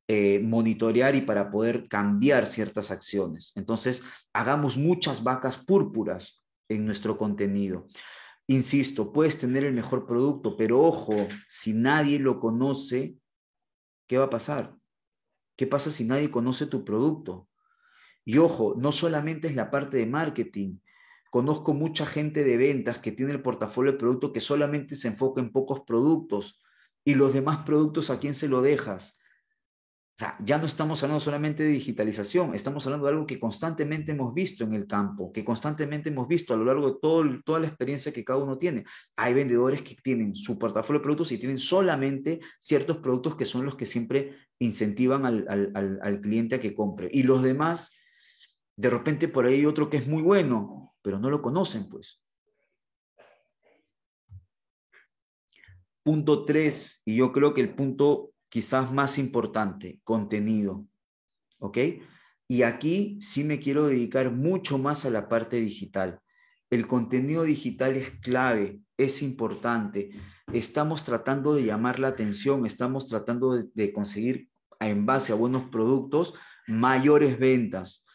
eh, 0.09 0.39
monitorear 0.39 1.15
y 1.15 1.21
para 1.21 1.51
poder 1.51 1.87
cambiar 1.87 2.45
ciertas 2.47 2.91
acciones. 2.91 3.51
Entonces, 3.55 4.01
hagamos 4.33 4.77
muchas 4.77 5.23
vacas 5.23 5.57
púrpuras 5.57 6.43
en 6.69 6.85
nuestro 6.85 7.17
contenido. 7.17 7.87
Insisto, 8.47 9.11
puedes 9.11 9.37
tener 9.37 9.65
el 9.65 9.73
mejor 9.73 10.07
producto, 10.07 10.55
pero 10.55 10.81
ojo, 10.81 11.27
si 11.49 11.73
nadie 11.73 12.19
lo 12.19 12.39
conoce, 12.39 13.15
¿qué 14.07 14.17
va 14.17 14.25
a 14.25 14.29
pasar? 14.29 14.75
¿Qué 15.55 15.67
pasa 15.67 15.91
si 15.91 16.03
nadie 16.05 16.31
conoce 16.31 16.65
tu 16.67 16.83
producto? 16.85 17.49
Y 18.25 18.37
ojo, 18.39 18.75
no 18.77 18.91
solamente 18.91 19.47
es 19.47 19.55
la 19.55 19.71
parte 19.71 19.97
de 19.97 20.05
marketing. 20.05 20.79
Conozco 21.31 21.73
mucha 21.73 22.05
gente 22.05 22.43
de 22.43 22.57
ventas 22.57 22.99
que 22.99 23.11
tiene 23.11 23.31
el 23.31 23.41
portafolio 23.41 23.93
de 23.93 23.97
producto 23.97 24.33
que 24.33 24.39
solamente 24.39 24.95
se 24.95 25.07
enfoca 25.07 25.41
en 25.41 25.51
pocos 25.51 25.81
productos 25.81 26.61
y 27.03 27.15
los 27.15 27.33
demás 27.33 27.59
productos 27.65 28.09
a 28.09 28.19
quién 28.19 28.33
se 28.33 28.47
lo 28.47 28.61
dejas. 28.61 29.16
O 30.17 30.19
sea, 30.19 30.35
ya 30.43 30.57
no 30.57 30.65
estamos 30.65 31.03
hablando 31.03 31.19
solamente 31.19 31.61
de 31.61 31.69
digitalización, 31.69 32.55
estamos 32.55 32.83
hablando 32.87 33.05
de 33.05 33.13
algo 33.13 33.27
que 33.27 33.39
constantemente 33.39 34.13
hemos 34.13 34.33
visto 34.33 34.63
en 34.63 34.73
el 34.73 34.87
campo, 34.87 35.31
que 35.31 35.45
constantemente 35.45 36.09
hemos 36.09 36.27
visto 36.27 36.55
a 36.55 36.57
lo 36.57 36.65
largo 36.65 36.89
de 36.89 37.43
toda 37.45 37.59
la 37.59 37.67
experiencia 37.67 38.11
que 38.11 38.25
cada 38.25 38.39
uno 38.39 38.57
tiene. 38.57 38.83
Hay 39.15 39.35
vendedores 39.35 39.83
que 39.83 39.93
tienen 39.93 40.35
su 40.35 40.57
portafolio 40.57 41.01
de 41.01 41.03
productos 41.03 41.31
y 41.33 41.37
tienen 41.37 41.59
solamente 41.59 42.39
ciertos 42.59 42.97
productos 42.97 43.35
que 43.35 43.45
son 43.45 43.63
los 43.63 43.75
que 43.75 43.85
siempre 43.85 44.35
incentivan 44.57 45.23
al, 45.23 45.99
al 46.01 46.21
cliente 46.21 46.55
a 46.55 46.59
que 46.59 46.73
compre. 46.73 47.11
Y 47.13 47.21
los 47.21 47.43
demás, 47.43 47.95
de 48.75 48.89
repente 48.89 49.27
por 49.27 49.45
ahí 49.45 49.53
hay 49.53 49.65
otro 49.67 49.87
que 49.87 49.97
es 49.97 50.07
muy 50.07 50.23
bueno, 50.23 50.95
pero 51.03 51.19
no 51.19 51.29
lo 51.29 51.43
conocen, 51.43 51.87
pues. 51.87 52.23
Punto 56.01 56.43
tres, 56.43 57.03
y 57.05 57.17
yo 57.17 57.31
creo 57.31 57.53
que 57.53 57.61
el 57.61 57.75
punto 57.75 58.31
quizás 58.49 58.91
más 58.91 59.17
importante, 59.17 60.01
contenido. 60.03 60.85
¿Ok? 61.59 61.77
Y 62.47 62.61
aquí 62.61 63.19
sí 63.21 63.43
me 63.43 63.59
quiero 63.59 63.87
dedicar 63.87 64.31
mucho 64.31 64.77
más 64.77 65.05
a 65.05 65.09
la 65.09 65.27
parte 65.27 65.57
digital. 65.57 66.19
El 66.69 66.87
contenido 66.87 67.43
digital 67.43 67.95
es 67.95 68.11
clave, 68.19 68.79
es 68.97 69.21
importante. 69.21 70.11
Estamos 70.53 71.03
tratando 71.03 71.55
de 71.55 71.63
llamar 71.63 71.99
la 71.99 72.09
atención, 72.09 72.65
estamos 72.65 73.07
tratando 73.07 73.53
de, 73.53 73.65
de 73.73 73.91
conseguir 73.91 74.49
en 74.79 75.05
base 75.05 75.33
a 75.33 75.35
buenos 75.35 75.69
productos 75.69 76.33
mayores 76.67 77.39
ventas. 77.39 78.05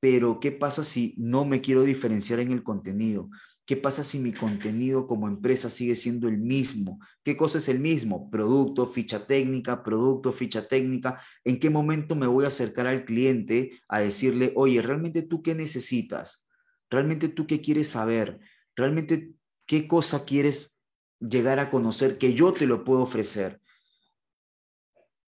Pero 0.00 0.40
¿qué 0.40 0.52
pasa 0.52 0.84
si 0.84 1.14
no 1.16 1.44
me 1.44 1.60
quiero 1.60 1.82
diferenciar 1.82 2.40
en 2.40 2.50
el 2.50 2.62
contenido? 2.62 3.28
¿Qué 3.64 3.76
pasa 3.76 4.02
si 4.02 4.18
mi 4.18 4.32
contenido 4.32 5.06
como 5.06 5.28
empresa 5.28 5.70
sigue 5.70 5.94
siendo 5.94 6.26
el 6.26 6.36
mismo? 6.36 6.98
¿Qué 7.22 7.36
cosa 7.36 7.58
es 7.58 7.68
el 7.68 7.78
mismo? 7.78 8.28
Producto, 8.28 8.88
ficha 8.88 9.24
técnica, 9.24 9.84
producto, 9.84 10.32
ficha 10.32 10.66
técnica. 10.66 11.22
¿En 11.44 11.60
qué 11.60 11.70
momento 11.70 12.16
me 12.16 12.26
voy 12.26 12.44
a 12.44 12.48
acercar 12.48 12.88
al 12.88 13.04
cliente 13.04 13.80
a 13.86 14.00
decirle, 14.00 14.52
oye, 14.56 14.82
¿realmente 14.82 15.22
tú 15.22 15.42
qué 15.42 15.54
necesitas? 15.54 16.44
¿Realmente 16.90 17.28
tú 17.28 17.46
qué 17.46 17.60
quieres 17.60 17.88
saber? 17.88 18.40
¿Realmente 18.74 19.30
qué 19.64 19.86
cosa 19.86 20.24
quieres 20.24 20.80
llegar 21.20 21.60
a 21.60 21.70
conocer 21.70 22.18
que 22.18 22.34
yo 22.34 22.52
te 22.52 22.66
lo 22.66 22.82
puedo 22.82 23.02
ofrecer? 23.02 23.60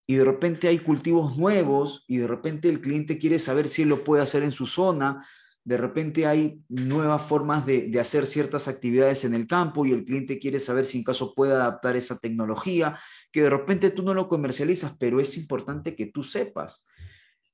Y 0.07 0.15
de 0.15 0.25
repente 0.25 0.69
hay 0.69 0.79
cultivos 0.79 1.37
nuevos 1.37 2.05
y 2.07 2.19
de 2.19 2.29
repente 2.29 2.69
el 2.69 2.81
cliente 2.81 3.19
quiere 3.19 3.41
saber 3.41 3.69
si 3.69 3.85
lo 3.85 4.05
puede 4.05 4.23
hacer 4.23 4.45
en 4.45 4.53
su 4.53 4.67
zona 4.67 5.27
de 5.65 5.77
repente 5.77 6.27
hay 6.27 6.63
nuevas 6.69 7.23
formas 7.23 7.67
de, 7.67 7.93
hacer 8.01 8.27
ciertas 8.27 8.67
actividades 8.67 9.25
en 9.25 9.35
el 9.35 9.47
campo 9.47 9.85
y 9.85 9.93
el 9.93 10.05
cliente 10.05 10.39
quiere 10.39 10.59
saber 10.59 10.87
si 10.87 10.99
en 10.99 11.05
caso 11.05 11.35
puede 11.35 11.53
adaptar 11.53 11.97
esa 11.97 12.19
tecnología, 12.19 12.99
que 13.31 13.43
de 13.43 13.51
repente 13.51 13.91
tú 13.91 14.03
no 14.03 14.15
lo 14.15 14.29
comercializas, 14.29 14.97
pero 14.99 15.21
es 15.21 15.37
importante 15.37 15.95
que 15.95 16.07
tú 16.07 16.23
sepas. 16.23 16.87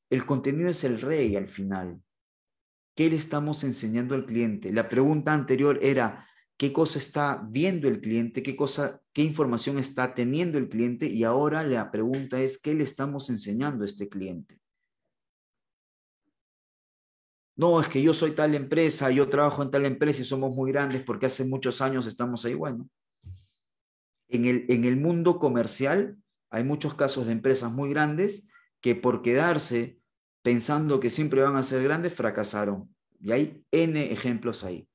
El 0.09 0.25
contenido 0.25 0.71
es 0.71 0.85
el 0.85 1.01
rey 1.01 1.37
al 1.37 1.49
final. 1.49 2.01
¿Qué 2.95 3.11
le 3.11 3.17
estamos 3.17 3.65
enseñando 3.65 4.15
al 4.15 4.25
cliente? 4.25 4.73
La 4.73 4.89
pregunta 4.89 5.35
anterior 5.35 5.79
era, 5.83 6.27
¿qué 6.57 6.73
cosa 6.73 6.99
está 6.99 7.43
viendo 7.47 7.89
el 7.89 8.01
cliente? 8.01 8.43
¿Qué 8.43 8.57
cosa, 8.57 9.03
qué 9.13 9.23
información 9.23 9.79
está 9.79 10.15
teniendo 10.15 10.59
el 10.59 10.69
cliente? 10.69 11.07
Y 11.07 11.25
ahora 11.25 11.63
la 11.65 11.91
pregunta 11.91 12.41
es, 12.41 12.57
¿qué 12.57 12.73
le 12.73 12.85
estamos 12.85 13.29
enseñando 13.29 13.83
a 13.83 13.87
este 13.87 14.09
cliente? 14.09 14.61
No, 17.57 17.81
es 17.81 17.89
que 17.89 18.03
yo 18.03 18.13
soy 18.13 18.33
tal 18.33 18.55
empresa, 18.55 19.11
yo 19.11 19.31
trabajo 19.31 19.63
en 19.63 19.71
tal 19.71 19.87
empresa 19.87 20.21
y 20.21 20.27
somos 20.27 20.55
muy 20.55 20.71
grandes 20.71 21.03
porque 21.03 21.27
hace 21.27 21.45
muchos 21.45 21.81
años 21.81 22.07
estamos 22.07 22.45
ahí. 22.45 22.55
Bueno, 22.55 22.89
en 24.29 24.45
el, 24.45 24.67
en 24.69 24.85
el 24.85 24.97
mundo 24.97 25.39
comercial 25.39 26.19
hay 26.51 26.65
muchos 26.65 26.95
casos 26.95 27.27
de 27.27 27.33
empresas 27.33 27.73
muy 27.73 27.91
grandes 27.91 28.47
que 28.83 28.95
por 28.95 29.23
quedarse 29.23 29.99
pensando 30.43 31.01
que 31.01 31.11
siempre 31.11 31.43
van 31.43 31.57
a 31.57 31.63
ser 31.63 31.83
grandes, 31.83 32.15
fracasaron. 32.15 32.95
Y 33.19 33.33
hay 33.33 33.65
N 33.73 34.13
ejemplos 34.13 34.63
ahí. 34.63 34.89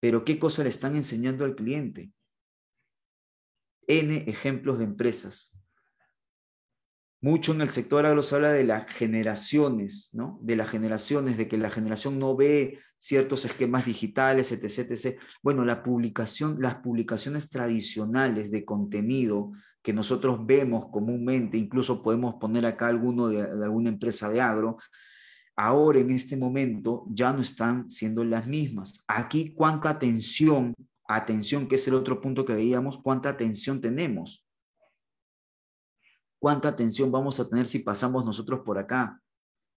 Pero 0.00 0.24
¿qué 0.24 0.38
cosa 0.38 0.64
le 0.64 0.68
están 0.68 0.96
enseñando 0.96 1.44
al 1.44 1.54
cliente? 1.54 2.12
N 3.86 4.24
ejemplos 4.26 4.78
de 4.78 4.84
empresas. 4.84 5.56
Mucho 7.24 7.54
en 7.54 7.62
el 7.62 7.70
sector 7.70 8.04
agro 8.04 8.22
se 8.22 8.34
habla 8.34 8.52
de 8.52 8.64
las 8.64 8.84
generaciones, 8.84 10.10
¿no? 10.12 10.38
De 10.42 10.56
las 10.56 10.68
generaciones, 10.68 11.38
de 11.38 11.48
que 11.48 11.56
la 11.56 11.70
generación 11.70 12.18
no 12.18 12.36
ve 12.36 12.80
ciertos 12.98 13.46
esquemas 13.46 13.86
digitales, 13.86 14.52
etc. 14.52 15.18
Bueno, 15.42 15.64
la 15.64 15.82
publicación, 15.82 16.58
las 16.60 16.74
publicaciones 16.74 17.48
tradicionales 17.48 18.50
de 18.50 18.66
contenido 18.66 19.52
que 19.80 19.94
nosotros 19.94 20.44
vemos 20.44 20.90
comúnmente, 20.90 21.56
incluso 21.56 22.02
podemos 22.02 22.34
poner 22.34 22.66
acá 22.66 22.88
alguno 22.88 23.28
de, 23.28 23.36
de 23.36 23.64
alguna 23.64 23.88
empresa 23.88 24.28
de 24.28 24.42
agro, 24.42 24.76
ahora 25.56 26.00
en 26.00 26.10
este 26.10 26.36
momento 26.36 27.06
ya 27.08 27.32
no 27.32 27.40
están 27.40 27.90
siendo 27.90 28.22
las 28.22 28.46
mismas. 28.46 29.02
Aquí, 29.06 29.54
¿cuánta 29.54 29.88
atención, 29.88 30.74
atención, 31.08 31.68
que 31.68 31.76
es 31.76 31.88
el 31.88 31.94
otro 31.94 32.20
punto 32.20 32.44
que 32.44 32.52
veíamos, 32.52 33.00
cuánta 33.02 33.30
atención 33.30 33.80
tenemos? 33.80 34.43
Cuánta 36.44 36.68
atención 36.68 37.10
vamos 37.10 37.40
a 37.40 37.48
tener 37.48 37.66
si 37.66 37.78
pasamos 37.78 38.26
nosotros 38.26 38.60
por 38.66 38.76
acá. 38.76 39.18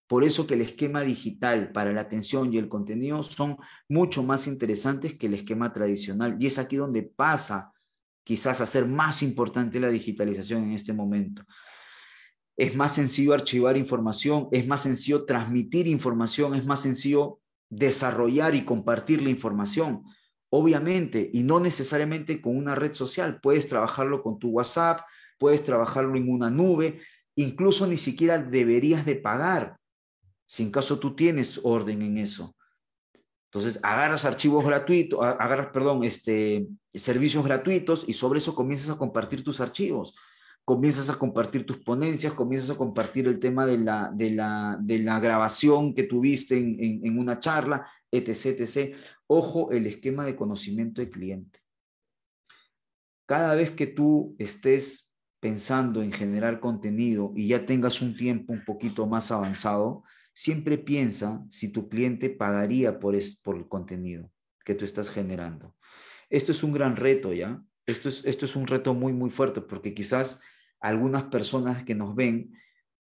Por 0.05 0.25
eso 0.25 0.45
que 0.45 0.55
el 0.55 0.59
esquema 0.59 1.01
digital 1.01 1.71
para 1.71 1.93
la 1.93 2.01
atención 2.01 2.53
y 2.53 2.57
el 2.57 2.67
contenido 2.67 3.23
son 3.23 3.55
mucho 3.87 4.21
más 4.21 4.47
interesantes 4.47 5.17
que 5.17 5.27
el 5.27 5.35
esquema 5.35 5.71
tradicional. 5.71 6.35
Y 6.37 6.47
es 6.47 6.59
aquí 6.59 6.75
donde 6.75 7.03
pasa 7.03 7.71
quizás 8.25 8.59
a 8.59 8.65
ser 8.65 8.85
más 8.85 9.23
importante 9.23 9.79
la 9.79 9.87
digitalización 9.87 10.65
en 10.65 10.73
este 10.73 10.91
momento. 10.91 11.45
Es 12.57 12.75
más 12.75 12.95
sencillo 12.95 13.33
archivar 13.33 13.77
información, 13.77 14.49
es 14.51 14.67
más 14.67 14.81
sencillo 14.81 15.23
transmitir 15.23 15.87
información, 15.87 16.53
es 16.53 16.65
más 16.65 16.81
sencillo 16.81 17.39
desarrollar 17.69 18.55
y 18.55 18.65
compartir 18.65 19.21
la 19.21 19.29
información. 19.29 20.03
Obviamente, 20.49 21.29
y 21.31 21.43
no 21.43 21.61
necesariamente 21.61 22.41
con 22.41 22.57
una 22.57 22.75
red 22.75 22.93
social, 22.93 23.39
puedes 23.39 23.69
trabajarlo 23.69 24.21
con 24.21 24.37
tu 24.37 24.49
WhatsApp, 24.49 24.99
puedes 25.37 25.63
trabajarlo 25.63 26.17
en 26.17 26.29
una 26.29 26.49
nube, 26.49 26.99
incluso 27.35 27.87
ni 27.87 27.97
siquiera 27.97 28.37
deberías 28.37 29.05
de 29.05 29.15
pagar, 29.15 29.77
si 30.45 30.63
en 30.63 30.71
caso 30.71 30.99
tú 30.99 31.15
tienes 31.15 31.59
orden 31.63 32.01
en 32.01 32.17
eso. 32.17 32.55
Entonces, 33.51 33.79
agarras 33.81 34.25
archivos 34.25 34.65
gratuitos, 34.65 35.19
agarras, 35.21 35.67
perdón, 35.67 36.03
este, 36.03 36.67
servicios 36.93 37.43
gratuitos 37.43 38.03
y 38.07 38.13
sobre 38.13 38.39
eso 38.39 38.53
comienzas 38.53 38.89
a 38.89 38.97
compartir 38.97 39.43
tus 39.43 39.61
archivos, 39.61 40.15
comienzas 40.65 41.09
a 41.09 41.15
compartir 41.15 41.65
tus 41.65 41.77
ponencias, 41.77 42.33
comienzas 42.33 42.71
a 42.71 42.77
compartir 42.77 43.25
el 43.25 43.39
tema 43.39 43.65
de 43.65 43.77
la, 43.77 44.11
de 44.13 44.31
la, 44.31 44.77
de 44.81 44.99
la 44.99 45.19
grabación 45.19 45.93
que 45.95 46.03
tuviste 46.03 46.57
en, 46.57 47.05
en, 47.05 47.17
una 47.17 47.39
charla, 47.39 47.89
etc, 48.11 48.59
etc. 48.59 48.95
Ojo, 49.27 49.71
el 49.71 49.87
esquema 49.87 50.25
de 50.25 50.35
conocimiento 50.35 51.01
de 51.01 51.09
cliente. 51.09 51.59
Cada 53.25 53.55
vez 53.55 53.71
que 53.71 53.87
tú 53.87 54.35
estés 54.39 55.06
pensando 55.39 56.01
en 56.01 56.11
generar 56.11 56.59
contenido 56.59 57.31
y 57.35 57.47
ya 57.47 57.65
tengas 57.65 58.01
un 58.01 58.15
tiempo 58.15 58.53
un 58.53 58.63
poquito 58.65 59.05
más 59.05 59.31
avanzado, 59.31 60.03
siempre 60.33 60.77
piensa 60.77 61.43
si 61.49 61.69
tu 61.69 61.89
cliente 61.89 62.29
pagaría 62.29 62.99
por, 62.99 63.15
por 63.43 63.57
el 63.57 63.67
contenido 63.67 64.31
que 64.65 64.75
tú 64.75 64.85
estás 64.85 65.09
generando. 65.09 65.75
Esto 66.29 66.51
es 66.51 66.63
un 66.63 66.73
gran 66.73 66.95
reto, 66.95 67.33
¿ya? 67.33 67.61
Esto 67.85 68.09
es, 68.09 68.25
esto 68.25 68.45
es 68.45 68.55
un 68.55 68.67
reto 68.67 68.93
muy, 68.93 69.13
muy 69.13 69.29
fuerte 69.29 69.61
porque 69.61 69.93
quizás 69.93 70.41
algunas 70.79 71.23
personas 71.25 71.83
que 71.83 71.95
nos 71.95 72.15
ven 72.15 72.53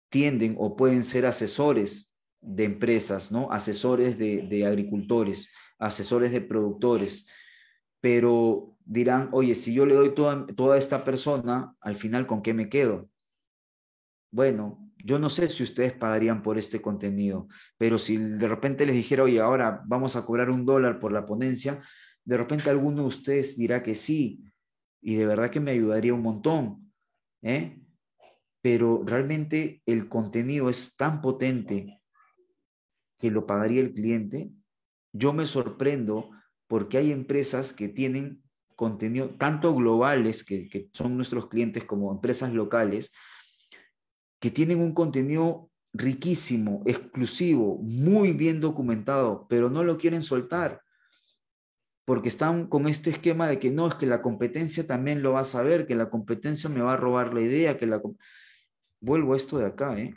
tienden 0.10 0.56
o 0.58 0.76
pueden 0.76 1.04
ser 1.04 1.26
asesores 1.26 2.16
de 2.42 2.64
empresas, 2.64 3.32
¿no? 3.32 3.52
Asesores 3.52 4.18
de, 4.18 4.48
de 4.48 4.66
agricultores, 4.66 5.52
asesores 5.78 6.32
de 6.32 6.42
productores, 6.42 7.28
pero 8.02 8.78
dirán, 8.90 9.30
oye, 9.34 9.54
si 9.54 9.72
yo 9.72 9.86
le 9.86 9.94
doy 9.94 10.16
toda, 10.16 10.48
toda 10.48 10.76
esta 10.76 11.04
persona, 11.04 11.76
al 11.80 11.96
final, 11.96 12.26
¿con 12.26 12.42
qué 12.42 12.56
me 12.56 12.70
quedo? 12.70 13.08
Bueno, 14.32 14.92
yo 14.98 15.20
no 15.20 15.30
sé 15.30 15.48
si 15.48 15.62
ustedes 15.62 15.94
pagarían 15.94 16.42
por 16.42 16.58
este 16.58 16.82
contenido, 16.82 17.48
pero 17.78 18.00
si 18.00 18.18
de 18.18 18.48
repente 18.48 18.88
les 18.88 18.96
dijera, 18.96 19.24
oye, 19.24 19.40
ahora 19.40 19.84
vamos 19.86 20.16
a 20.16 20.26
cobrar 20.26 20.50
un 20.50 20.66
dólar 20.66 21.00
por 21.00 21.12
la 21.12 21.28
ponencia, 21.28 21.84
de 22.26 22.38
repente 22.38 22.72
alguno 22.72 23.04
de 23.04 23.08
ustedes 23.10 23.56
dirá 23.56 23.84
que 23.84 23.94
sí, 23.94 24.44
y 25.02 25.16
de 25.16 25.28
verdad 25.28 25.52
que 25.52 25.60
me 25.60 25.72
ayudaría 25.72 26.16
un 26.16 26.24
montón, 26.24 26.92
¿eh? 27.44 27.80
Pero 28.62 29.04
realmente 29.06 29.84
el 29.86 30.10
contenido 30.10 30.68
es 30.68 30.98
tan 30.98 31.22
potente 31.22 32.02
que 33.20 33.30
lo 33.30 33.46
pagaría 33.46 33.82
el 33.82 33.94
cliente. 33.94 34.52
Yo 35.14 35.32
me 35.32 35.46
sorprendo 35.46 36.32
porque 36.68 36.98
hay 36.98 37.12
empresas 37.12 37.72
que 37.72 37.88
tienen 37.88 38.44
contenido, 38.80 39.32
tanto 39.32 39.76
globales, 39.76 40.46
que, 40.46 40.88
son 40.94 41.18
nuestros 41.18 41.50
clientes, 41.50 41.84
como 41.84 42.14
empresas 42.14 42.54
locales, 42.54 43.12
que 44.40 44.52
tienen 44.52 44.80
un 44.80 44.94
contenido 44.94 45.70
riquísimo, 45.92 46.82
exclusivo, 46.86 47.78
muy 47.82 48.32
bien 48.32 48.62
documentado, 48.62 49.48
pero 49.50 49.70
no 49.70 49.84
lo 49.84 49.98
quieren 49.98 50.24
soltar, 50.24 50.82
porque 52.06 52.30
están 52.30 52.68
con 52.68 52.88
este 52.88 53.10
esquema 53.10 53.50
de 53.50 53.60
que 53.60 53.70
no, 53.70 53.86
es 53.86 53.96
que 53.96 54.06
la 54.06 54.22
competencia 54.22 54.88
también 54.88 55.22
lo 55.22 55.34
va 55.34 55.42
a 55.42 55.56
saber, 55.58 55.86
que 55.86 55.96
la 55.96 56.10
competencia 56.10 56.70
me 56.70 56.80
va 56.80 56.94
a 56.94 56.98
robar 56.98 57.34
la 57.34 57.42
idea, 57.42 57.78
que 57.78 57.86
la... 57.86 58.02
Vuelvo 59.02 59.34
a 59.34 59.38
esto 59.38 59.58
de 59.58 59.66
acá, 59.66 60.00
¿eh? 60.00 60.14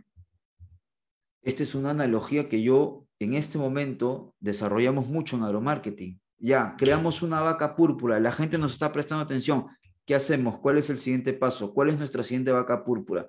Esta 1.43 1.65
es 1.65 1.75
una 1.75 1.91
analogía 1.91 2.49
que 2.49 2.63
yo 2.63 3.09
en 3.19 3.35
este 3.35 3.59
momento 3.59 4.37
desarrollamos 4.39 5.09
mucho 5.09 5.37
en 5.37 5.43
agromarketing 5.43 6.21
ya, 6.43 6.75
creamos 6.77 7.23
una 7.23 7.41
vaca 7.41 7.77
púrpura, 7.77 8.19
la 8.19 8.33
gente 8.33 8.59
nos 8.59 8.73
está 8.73 8.91
prestando 8.91 9.23
atención. 9.23 9.67
¿Qué 10.05 10.17
hacemos? 10.17 10.59
¿Cuál 10.59 10.79
es 10.79 10.91
el 10.91 10.99
siguiente 10.99 11.33
paso? 11.33 11.73
¿Cuál 11.73 11.91
es 11.91 11.99
nuestra 11.99 12.25
siguiente 12.25 12.51
vaca 12.51 12.83
púrpura? 12.85 13.29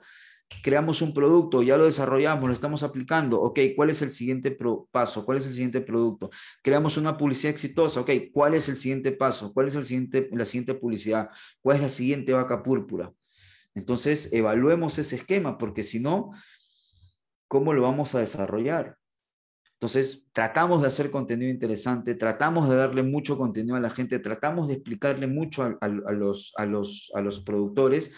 Creamos 0.64 1.00
un 1.04 1.14
producto, 1.14 1.62
ya 1.62 1.78
lo 1.78 1.86
desarrollamos, 1.86 2.48
lo 2.48 2.54
estamos 2.54 2.82
aplicando. 2.82 3.40
Ok, 3.40 3.60
¿cuál 3.76 3.92
es 3.92 4.02
el 4.02 4.10
siguiente 4.10 4.58
paso? 4.92 5.26
¿Cuál 5.26 5.38
es 5.38 5.46
el 5.46 5.54
siguiente 5.54 5.82
producto? 5.82 6.32
Creamos 6.64 6.98
una 6.98 7.16
publicidad 7.16 7.52
exitosa. 7.52 8.02
Ok, 8.02 8.10
¿cuál 8.34 8.56
es 8.56 8.68
el 8.68 8.78
siguiente 8.78 9.12
paso? 9.12 9.54
¿Cuál 9.54 9.68
es 9.68 9.76
el 9.76 9.86
siguiente, 9.86 10.28
la 10.32 10.46
siguiente 10.46 10.74
publicidad? 10.74 11.30
¿Cuál 11.62 11.78
es 11.78 11.84
la 11.84 11.90
siguiente 11.90 12.34
vaca 12.34 12.64
púrpura? 12.64 13.14
Entonces, 13.76 14.34
evaluemos 14.34 14.98
ese 14.98 15.18
esquema, 15.18 15.60
porque 15.60 15.84
si 15.84 16.00
no, 16.00 16.32
¿cómo 17.48 17.74
lo 17.74 17.84
vamos 17.84 18.16
a 18.16 18.20
desarrollar? 18.20 18.98
Entonces, 19.84 20.26
tratamos 20.32 20.80
de 20.80 20.88
hacer 20.88 21.12
contenido 21.12 21.52
interesante, 21.52 22.16
tratamos 22.16 22.70
de 22.70 22.78
darle 22.78 23.04
mucho 23.04 23.38
contenido 23.38 23.76
a 23.76 23.82
la 23.82 23.90
gente, 23.90 24.18
tratamos 24.18 24.70
de 24.70 24.76
explicarle 24.76 25.28
mucho 25.28 25.78
a, 25.82 25.88
los, 25.90 26.54
a, 26.56 26.66
los, 26.66 27.12
a 27.14 27.20
los 27.20 27.42
productores 27.42 28.14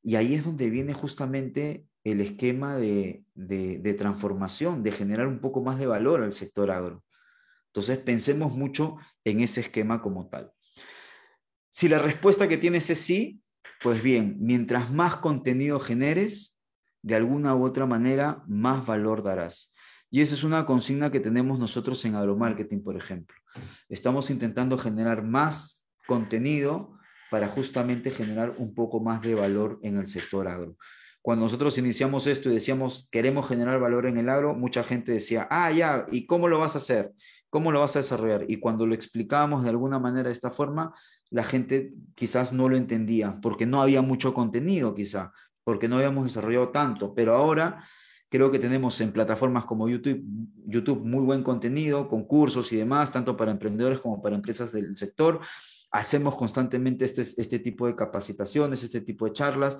y 0.00 0.14
ahí 0.14 0.34
es 0.34 0.44
donde 0.44 0.70
viene 0.70 0.94
justamente 0.94 1.86
el 2.04 2.20
esquema 2.20 2.76
de, 2.76 3.24
de, 3.34 3.94
transformación, 3.94 4.84
de 4.84 4.92
generar 4.92 5.26
un 5.26 5.40
poco 5.40 5.60
más 5.60 5.76
de 5.80 5.86
valor 5.86 6.22
al 6.22 6.32
sector 6.32 6.70
agro. 6.70 7.02
Entonces, 7.72 7.98
pensemos 7.98 8.54
mucho 8.54 8.96
en 9.24 9.40
ese 9.40 9.60
esquema 9.60 10.00
como 10.02 10.28
tal. 10.28 10.52
Si 11.68 11.88
la 11.88 11.98
respuesta 11.98 12.46
que 12.46 12.58
tienes 12.58 12.88
es 12.90 13.00
sí, 13.00 13.42
pues 13.82 14.04
bien, 14.04 14.36
mientras 14.38 14.92
más 14.92 15.16
contenido 15.16 15.80
generes, 15.80 16.56
de 17.02 17.16
alguna 17.16 17.56
u 17.56 17.64
otra 17.64 17.86
manera, 17.86 18.44
más 18.46 18.86
valor 18.86 19.24
darás. 19.24 19.71
Y 20.12 20.20
esa 20.20 20.34
es 20.34 20.44
una 20.44 20.66
consigna 20.66 21.10
que 21.10 21.20
tenemos 21.20 21.58
nosotros 21.58 22.04
en 22.04 22.16
agromarketing, 22.16 22.84
por 22.84 22.98
ejemplo. 22.98 23.34
Estamos 23.88 24.28
intentando 24.28 24.76
generar 24.76 25.24
más 25.24 25.86
contenido 26.06 26.98
para 27.30 27.48
justamente 27.48 28.10
generar 28.10 28.52
un 28.58 28.74
poco 28.74 29.00
más 29.00 29.22
de 29.22 29.34
valor 29.34 29.80
en 29.82 29.96
el 29.96 30.08
sector 30.08 30.48
agro. 30.48 30.76
Cuando 31.22 31.46
nosotros 31.46 31.78
iniciamos 31.78 32.26
esto 32.26 32.50
y 32.50 32.54
decíamos, 32.54 33.08
queremos 33.10 33.48
generar 33.48 33.80
valor 33.80 34.04
en 34.04 34.18
el 34.18 34.28
agro, 34.28 34.54
mucha 34.54 34.84
gente 34.84 35.12
decía, 35.12 35.48
ah, 35.50 35.72
ya, 35.72 36.04
¿y 36.12 36.26
cómo 36.26 36.46
lo 36.46 36.58
vas 36.58 36.74
a 36.74 36.78
hacer? 36.78 37.12
¿Cómo 37.48 37.72
lo 37.72 37.80
vas 37.80 37.96
a 37.96 38.00
desarrollar? 38.00 38.44
Y 38.48 38.60
cuando 38.60 38.86
lo 38.86 38.94
explicábamos 38.94 39.64
de 39.64 39.70
alguna 39.70 39.98
manera 39.98 40.28
de 40.28 40.34
esta 40.34 40.50
forma, 40.50 40.94
la 41.30 41.44
gente 41.44 41.94
quizás 42.14 42.52
no 42.52 42.68
lo 42.68 42.76
entendía, 42.76 43.38
porque 43.40 43.64
no 43.64 43.80
había 43.80 44.02
mucho 44.02 44.34
contenido 44.34 44.94
quizá, 44.94 45.32
porque 45.64 45.88
no 45.88 45.96
habíamos 45.96 46.24
desarrollado 46.24 46.68
tanto, 46.68 47.14
pero 47.14 47.34
ahora 47.34 47.82
creo 48.32 48.50
que 48.50 48.58
tenemos 48.58 48.98
en 49.02 49.12
plataformas 49.12 49.66
como 49.66 49.90
YouTube, 49.90 50.24
YouTube 50.64 51.04
muy 51.04 51.22
buen 51.22 51.42
contenido, 51.42 52.08
con 52.08 52.24
cursos 52.24 52.72
y 52.72 52.76
demás, 52.78 53.12
tanto 53.12 53.36
para 53.36 53.50
emprendedores 53.50 54.00
como 54.00 54.22
para 54.22 54.34
empresas 54.34 54.72
del 54.72 54.96
sector. 54.96 55.40
Hacemos 55.90 56.34
constantemente 56.34 57.04
este, 57.04 57.20
este 57.20 57.58
tipo 57.58 57.86
de 57.86 57.94
capacitaciones, 57.94 58.82
este 58.82 59.02
tipo 59.02 59.26
de 59.26 59.34
charlas 59.34 59.76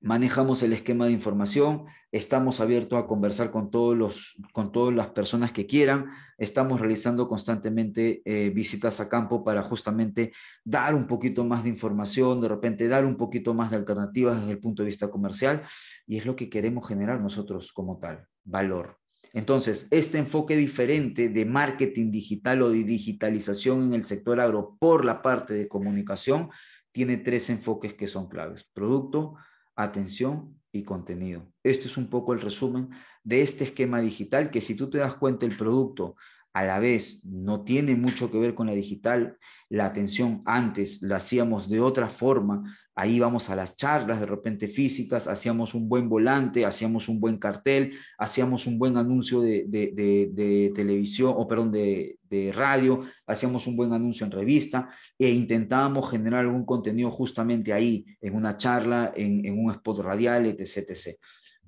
manejamos 0.00 0.62
el 0.62 0.72
esquema 0.72 1.06
de 1.06 1.12
información, 1.12 1.86
estamos 2.12 2.60
abiertos 2.60 3.02
a 3.02 3.06
conversar 3.06 3.50
con, 3.50 3.70
todos 3.70 3.96
los, 3.96 4.36
con 4.52 4.70
todas 4.70 4.94
las 4.94 5.08
personas 5.08 5.52
que 5.52 5.66
quieran, 5.66 6.06
estamos 6.36 6.80
realizando 6.80 7.28
constantemente 7.28 8.22
eh, 8.24 8.50
visitas 8.50 9.00
a 9.00 9.08
campo 9.08 9.42
para 9.42 9.62
justamente 9.62 10.32
dar 10.64 10.94
un 10.94 11.06
poquito 11.06 11.44
más 11.44 11.64
de 11.64 11.70
información, 11.70 12.40
de 12.40 12.48
repente 12.48 12.88
dar 12.88 13.04
un 13.04 13.16
poquito 13.16 13.54
más 13.54 13.70
de 13.70 13.76
alternativas 13.76 14.38
desde 14.40 14.52
el 14.52 14.60
punto 14.60 14.82
de 14.82 14.86
vista 14.86 15.10
comercial, 15.10 15.62
y 16.06 16.16
es 16.16 16.26
lo 16.26 16.36
que 16.36 16.48
queremos 16.48 16.86
generar 16.86 17.20
nosotros 17.20 17.72
como 17.72 17.98
tal, 17.98 18.26
valor. 18.44 18.98
Entonces, 19.34 19.88
este 19.90 20.18
enfoque 20.18 20.56
diferente 20.56 21.28
de 21.28 21.44
marketing 21.44 22.10
digital 22.10 22.62
o 22.62 22.70
de 22.70 22.84
digitalización 22.84 23.88
en 23.88 23.94
el 23.94 24.04
sector 24.04 24.40
agro 24.40 24.76
por 24.78 25.04
la 25.04 25.20
parte 25.22 25.54
de 25.54 25.68
comunicación 25.68 26.50
tiene 26.92 27.18
tres 27.18 27.50
enfoques 27.50 27.94
que 27.94 28.08
son 28.08 28.28
claves. 28.28 28.64
Producto, 28.72 29.34
atención 29.78 30.60
y 30.72 30.82
contenido. 30.82 31.46
Este 31.62 31.86
es 31.86 31.96
un 31.96 32.10
poco 32.10 32.32
el 32.32 32.40
resumen 32.40 32.90
de 33.22 33.40
este 33.40 33.64
esquema 33.64 34.00
digital 34.00 34.50
que 34.50 34.60
si 34.60 34.74
tú 34.74 34.90
te 34.90 34.98
das 34.98 35.14
cuenta 35.14 35.46
el 35.46 35.56
producto 35.56 36.16
a 36.52 36.64
la 36.64 36.78
vez 36.78 37.20
no 37.24 37.62
tiene 37.62 37.94
mucho 37.94 38.30
que 38.30 38.38
ver 38.38 38.54
con 38.54 38.66
la 38.66 38.72
digital, 38.72 39.36
la 39.68 39.86
atención 39.86 40.42
antes 40.44 41.00
la 41.02 41.16
hacíamos 41.16 41.68
de 41.68 41.80
otra 41.80 42.08
forma, 42.08 42.76
ahí 42.98 43.20
vamos 43.20 43.48
a 43.48 43.54
las 43.54 43.76
charlas 43.76 44.18
de 44.18 44.26
repente 44.26 44.66
físicas, 44.66 45.28
hacíamos 45.28 45.72
un 45.74 45.88
buen 45.88 46.08
volante, 46.08 46.66
hacíamos 46.66 47.08
un 47.08 47.20
buen 47.20 47.38
cartel, 47.38 47.92
hacíamos 48.18 48.66
un 48.66 48.76
buen 48.76 48.96
anuncio 48.96 49.40
de, 49.40 50.72
televisión, 50.74 51.32
o 51.36 51.46
perdón, 51.46 51.70
de, 51.70 52.18
radio, 52.52 53.04
hacíamos 53.24 53.68
un 53.68 53.76
buen 53.76 53.92
anuncio 53.92 54.26
en 54.26 54.32
revista 54.32 54.90
e 55.16 55.30
intentábamos 55.30 56.10
generar 56.10 56.40
algún 56.40 56.66
contenido 56.66 57.10
justamente 57.12 57.72
ahí, 57.72 58.04
en 58.20 58.34
una 58.34 58.56
charla, 58.56 59.12
en, 59.14 59.46
en 59.46 59.64
un 59.64 59.70
spot 59.70 60.00
radial, 60.00 60.46
etc, 60.46 60.90
etc. 60.90 61.16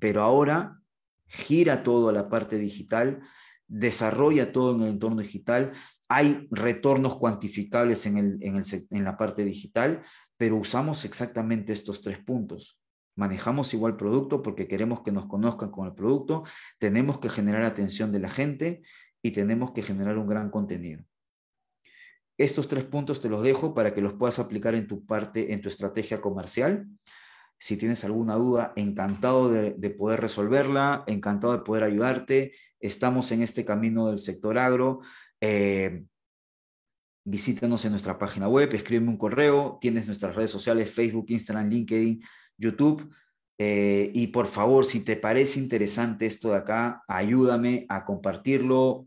Pero 0.01 0.23
ahora 0.23 0.81
gira 1.27 1.85
todo 1.85 2.09
a 2.09 2.13
la 2.13 2.29
parte 2.29 2.59
digital, 2.59 3.21
desarrolla 3.71 4.53
todo 4.53 4.75
en 4.75 4.83
el 4.83 4.89
entorno 4.89 5.23
digital, 5.23 5.73
hay 6.09 6.49
retornos 6.51 7.17
cuantificables 7.17 8.05
en, 8.05 8.19
el, 8.19 8.39
en, 8.43 9.05
la 9.05 9.17
parte 9.17 9.45
digital, 9.45 10.03
pero 10.37 10.57
usamos 10.57 11.05
exactamente 11.05 11.73
estos 11.73 12.03
tres 12.03 12.19
puntos. 12.19 12.81
Manejamos 13.17 13.73
igual 13.73 13.97
producto 13.97 14.43
porque 14.43 14.67
queremos 14.67 15.03
que 15.03 15.13
nos 15.13 15.27
conozcan 15.27 15.71
con 15.71 15.87
el 15.87 15.95
producto, 15.95 16.43
tenemos 16.81 17.21
que 17.21 17.29
generar 17.29 17.63
atención 17.63 18.11
de 18.11 18.19
la 18.19 18.29
gente 18.29 18.83
y 19.23 19.31
tenemos 19.31 19.71
que 19.71 19.83
generar 19.83 20.19
un 20.19 20.27
gran 20.27 20.51
contenido. 20.51 21.05
Estos 22.37 22.67
tres 22.67 22.85
puntos 22.85 23.21
te 23.21 23.29
los 23.29 23.43
dejo 23.43 23.73
para 23.73 23.95
que 23.95 24.01
los 24.01 24.15
puedas 24.15 24.41
aplicar 24.41 24.75
en 24.75 24.89
tu 24.89 25.07
parte, 25.07 25.53
en 25.53 25.61
tu 25.61 25.69
estrategia 25.69 26.21
comercial. 26.21 26.89
Si 27.61 27.77
tienes 27.77 28.05
alguna 28.07 28.37
duda, 28.37 28.73
encantado 28.75 29.51
de, 29.51 29.91
poder 29.91 30.19
resolverla, 30.19 31.05
encantado 31.07 31.53
de 31.53 31.59
poder 31.63 31.85
ayudarte. 31.85 32.53
Estamos 32.81 33.31
en 33.33 33.43
este 33.43 33.67
camino 33.67 34.09
del 34.09 34.19
sector 34.19 34.57
agro. 34.57 35.01
Eh, 35.43 36.05
visítanos 37.23 37.85
en 37.85 37.91
nuestra 37.91 38.19
página 38.19 38.49
web, 38.49 38.75
escríbeme 38.75 39.11
un 39.11 39.19
correo, 39.19 39.77
tienes 39.79 40.07
nuestras 40.07 40.35
redes 40.35 40.51
sociales, 40.51 40.91
Facebook, 40.91 41.27
Instagram, 41.29 41.69
LinkedIn, 41.69 42.23
YouTube. 42.57 43.15
Eh, 43.59 44.11
y 44.15 44.29
por 44.29 44.47
favor, 44.47 44.87
si 44.87 45.05
te 45.05 45.17
parece 45.17 45.61
interesante 45.61 46.25
esto 46.25 46.53
de 46.53 46.57
acá, 46.57 47.05
ayúdame 47.07 47.85
a 47.91 48.07
compartirlo 48.07 49.07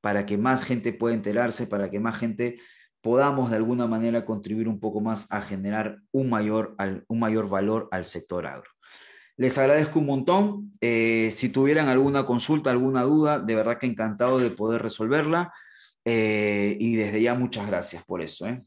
para 0.00 0.24
que 0.24 0.38
más 0.38 0.64
gente 0.64 0.94
pueda 0.94 1.14
enterarse, 1.14 1.66
para 1.66 1.90
que 1.90 2.00
más 2.00 2.16
gente 2.16 2.58
podamos 3.04 3.50
de 3.50 3.56
alguna 3.56 3.86
manera 3.86 4.24
contribuir 4.24 4.66
un 4.66 4.80
poco 4.80 5.02
más 5.02 5.30
a 5.30 5.42
generar 5.42 5.98
un 6.10 6.30
mayor, 6.30 6.74
un 7.06 7.18
mayor 7.20 7.50
valor 7.50 7.86
al 7.92 8.06
sector 8.06 8.46
agro. 8.46 8.70
Les 9.36 9.58
agradezco 9.58 9.98
un 9.98 10.06
montón. 10.06 10.72
Eh, 10.80 11.30
si 11.30 11.50
tuvieran 11.50 11.88
alguna 11.88 12.24
consulta, 12.24 12.70
alguna 12.70 13.02
duda, 13.02 13.40
de 13.40 13.54
verdad 13.54 13.76
que 13.78 13.86
encantado 13.86 14.38
de 14.38 14.48
poder 14.50 14.80
resolverla. 14.80 15.52
Eh, 16.06 16.78
y 16.80 16.96
desde 16.96 17.20
ya 17.20 17.34
muchas 17.34 17.66
gracias 17.66 18.02
por 18.06 18.22
eso. 18.22 18.46
¿eh? 18.46 18.58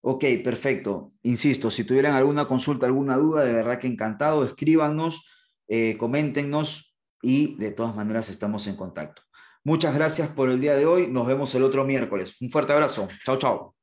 Ok, 0.00 0.24
perfecto. 0.44 1.12
Insisto, 1.22 1.72
si 1.72 1.82
tuvieran 1.82 2.14
alguna 2.14 2.46
consulta, 2.46 2.86
alguna 2.86 3.16
duda, 3.16 3.44
de 3.44 3.52
verdad 3.52 3.80
que 3.80 3.88
encantado, 3.88 4.44
escríbanos, 4.44 5.26
coméntenos 5.98 6.91
y 7.22 7.54
de 7.56 7.70
todas 7.70 7.94
maneras 7.96 8.28
estamos 8.28 8.66
en 8.66 8.76
contacto. 8.76 9.22
Muchas 9.64 9.94
gracias 9.94 10.28
por 10.28 10.50
el 10.50 10.60
día 10.60 10.74
de 10.74 10.84
hoy. 10.84 11.06
Nos 11.06 11.26
vemos 11.26 11.54
el 11.54 11.62
otro 11.62 11.84
miércoles. 11.84 12.36
Un 12.40 12.50
fuerte 12.50 12.72
abrazo. 12.72 13.08
Chao, 13.24 13.38
chao. 13.38 13.81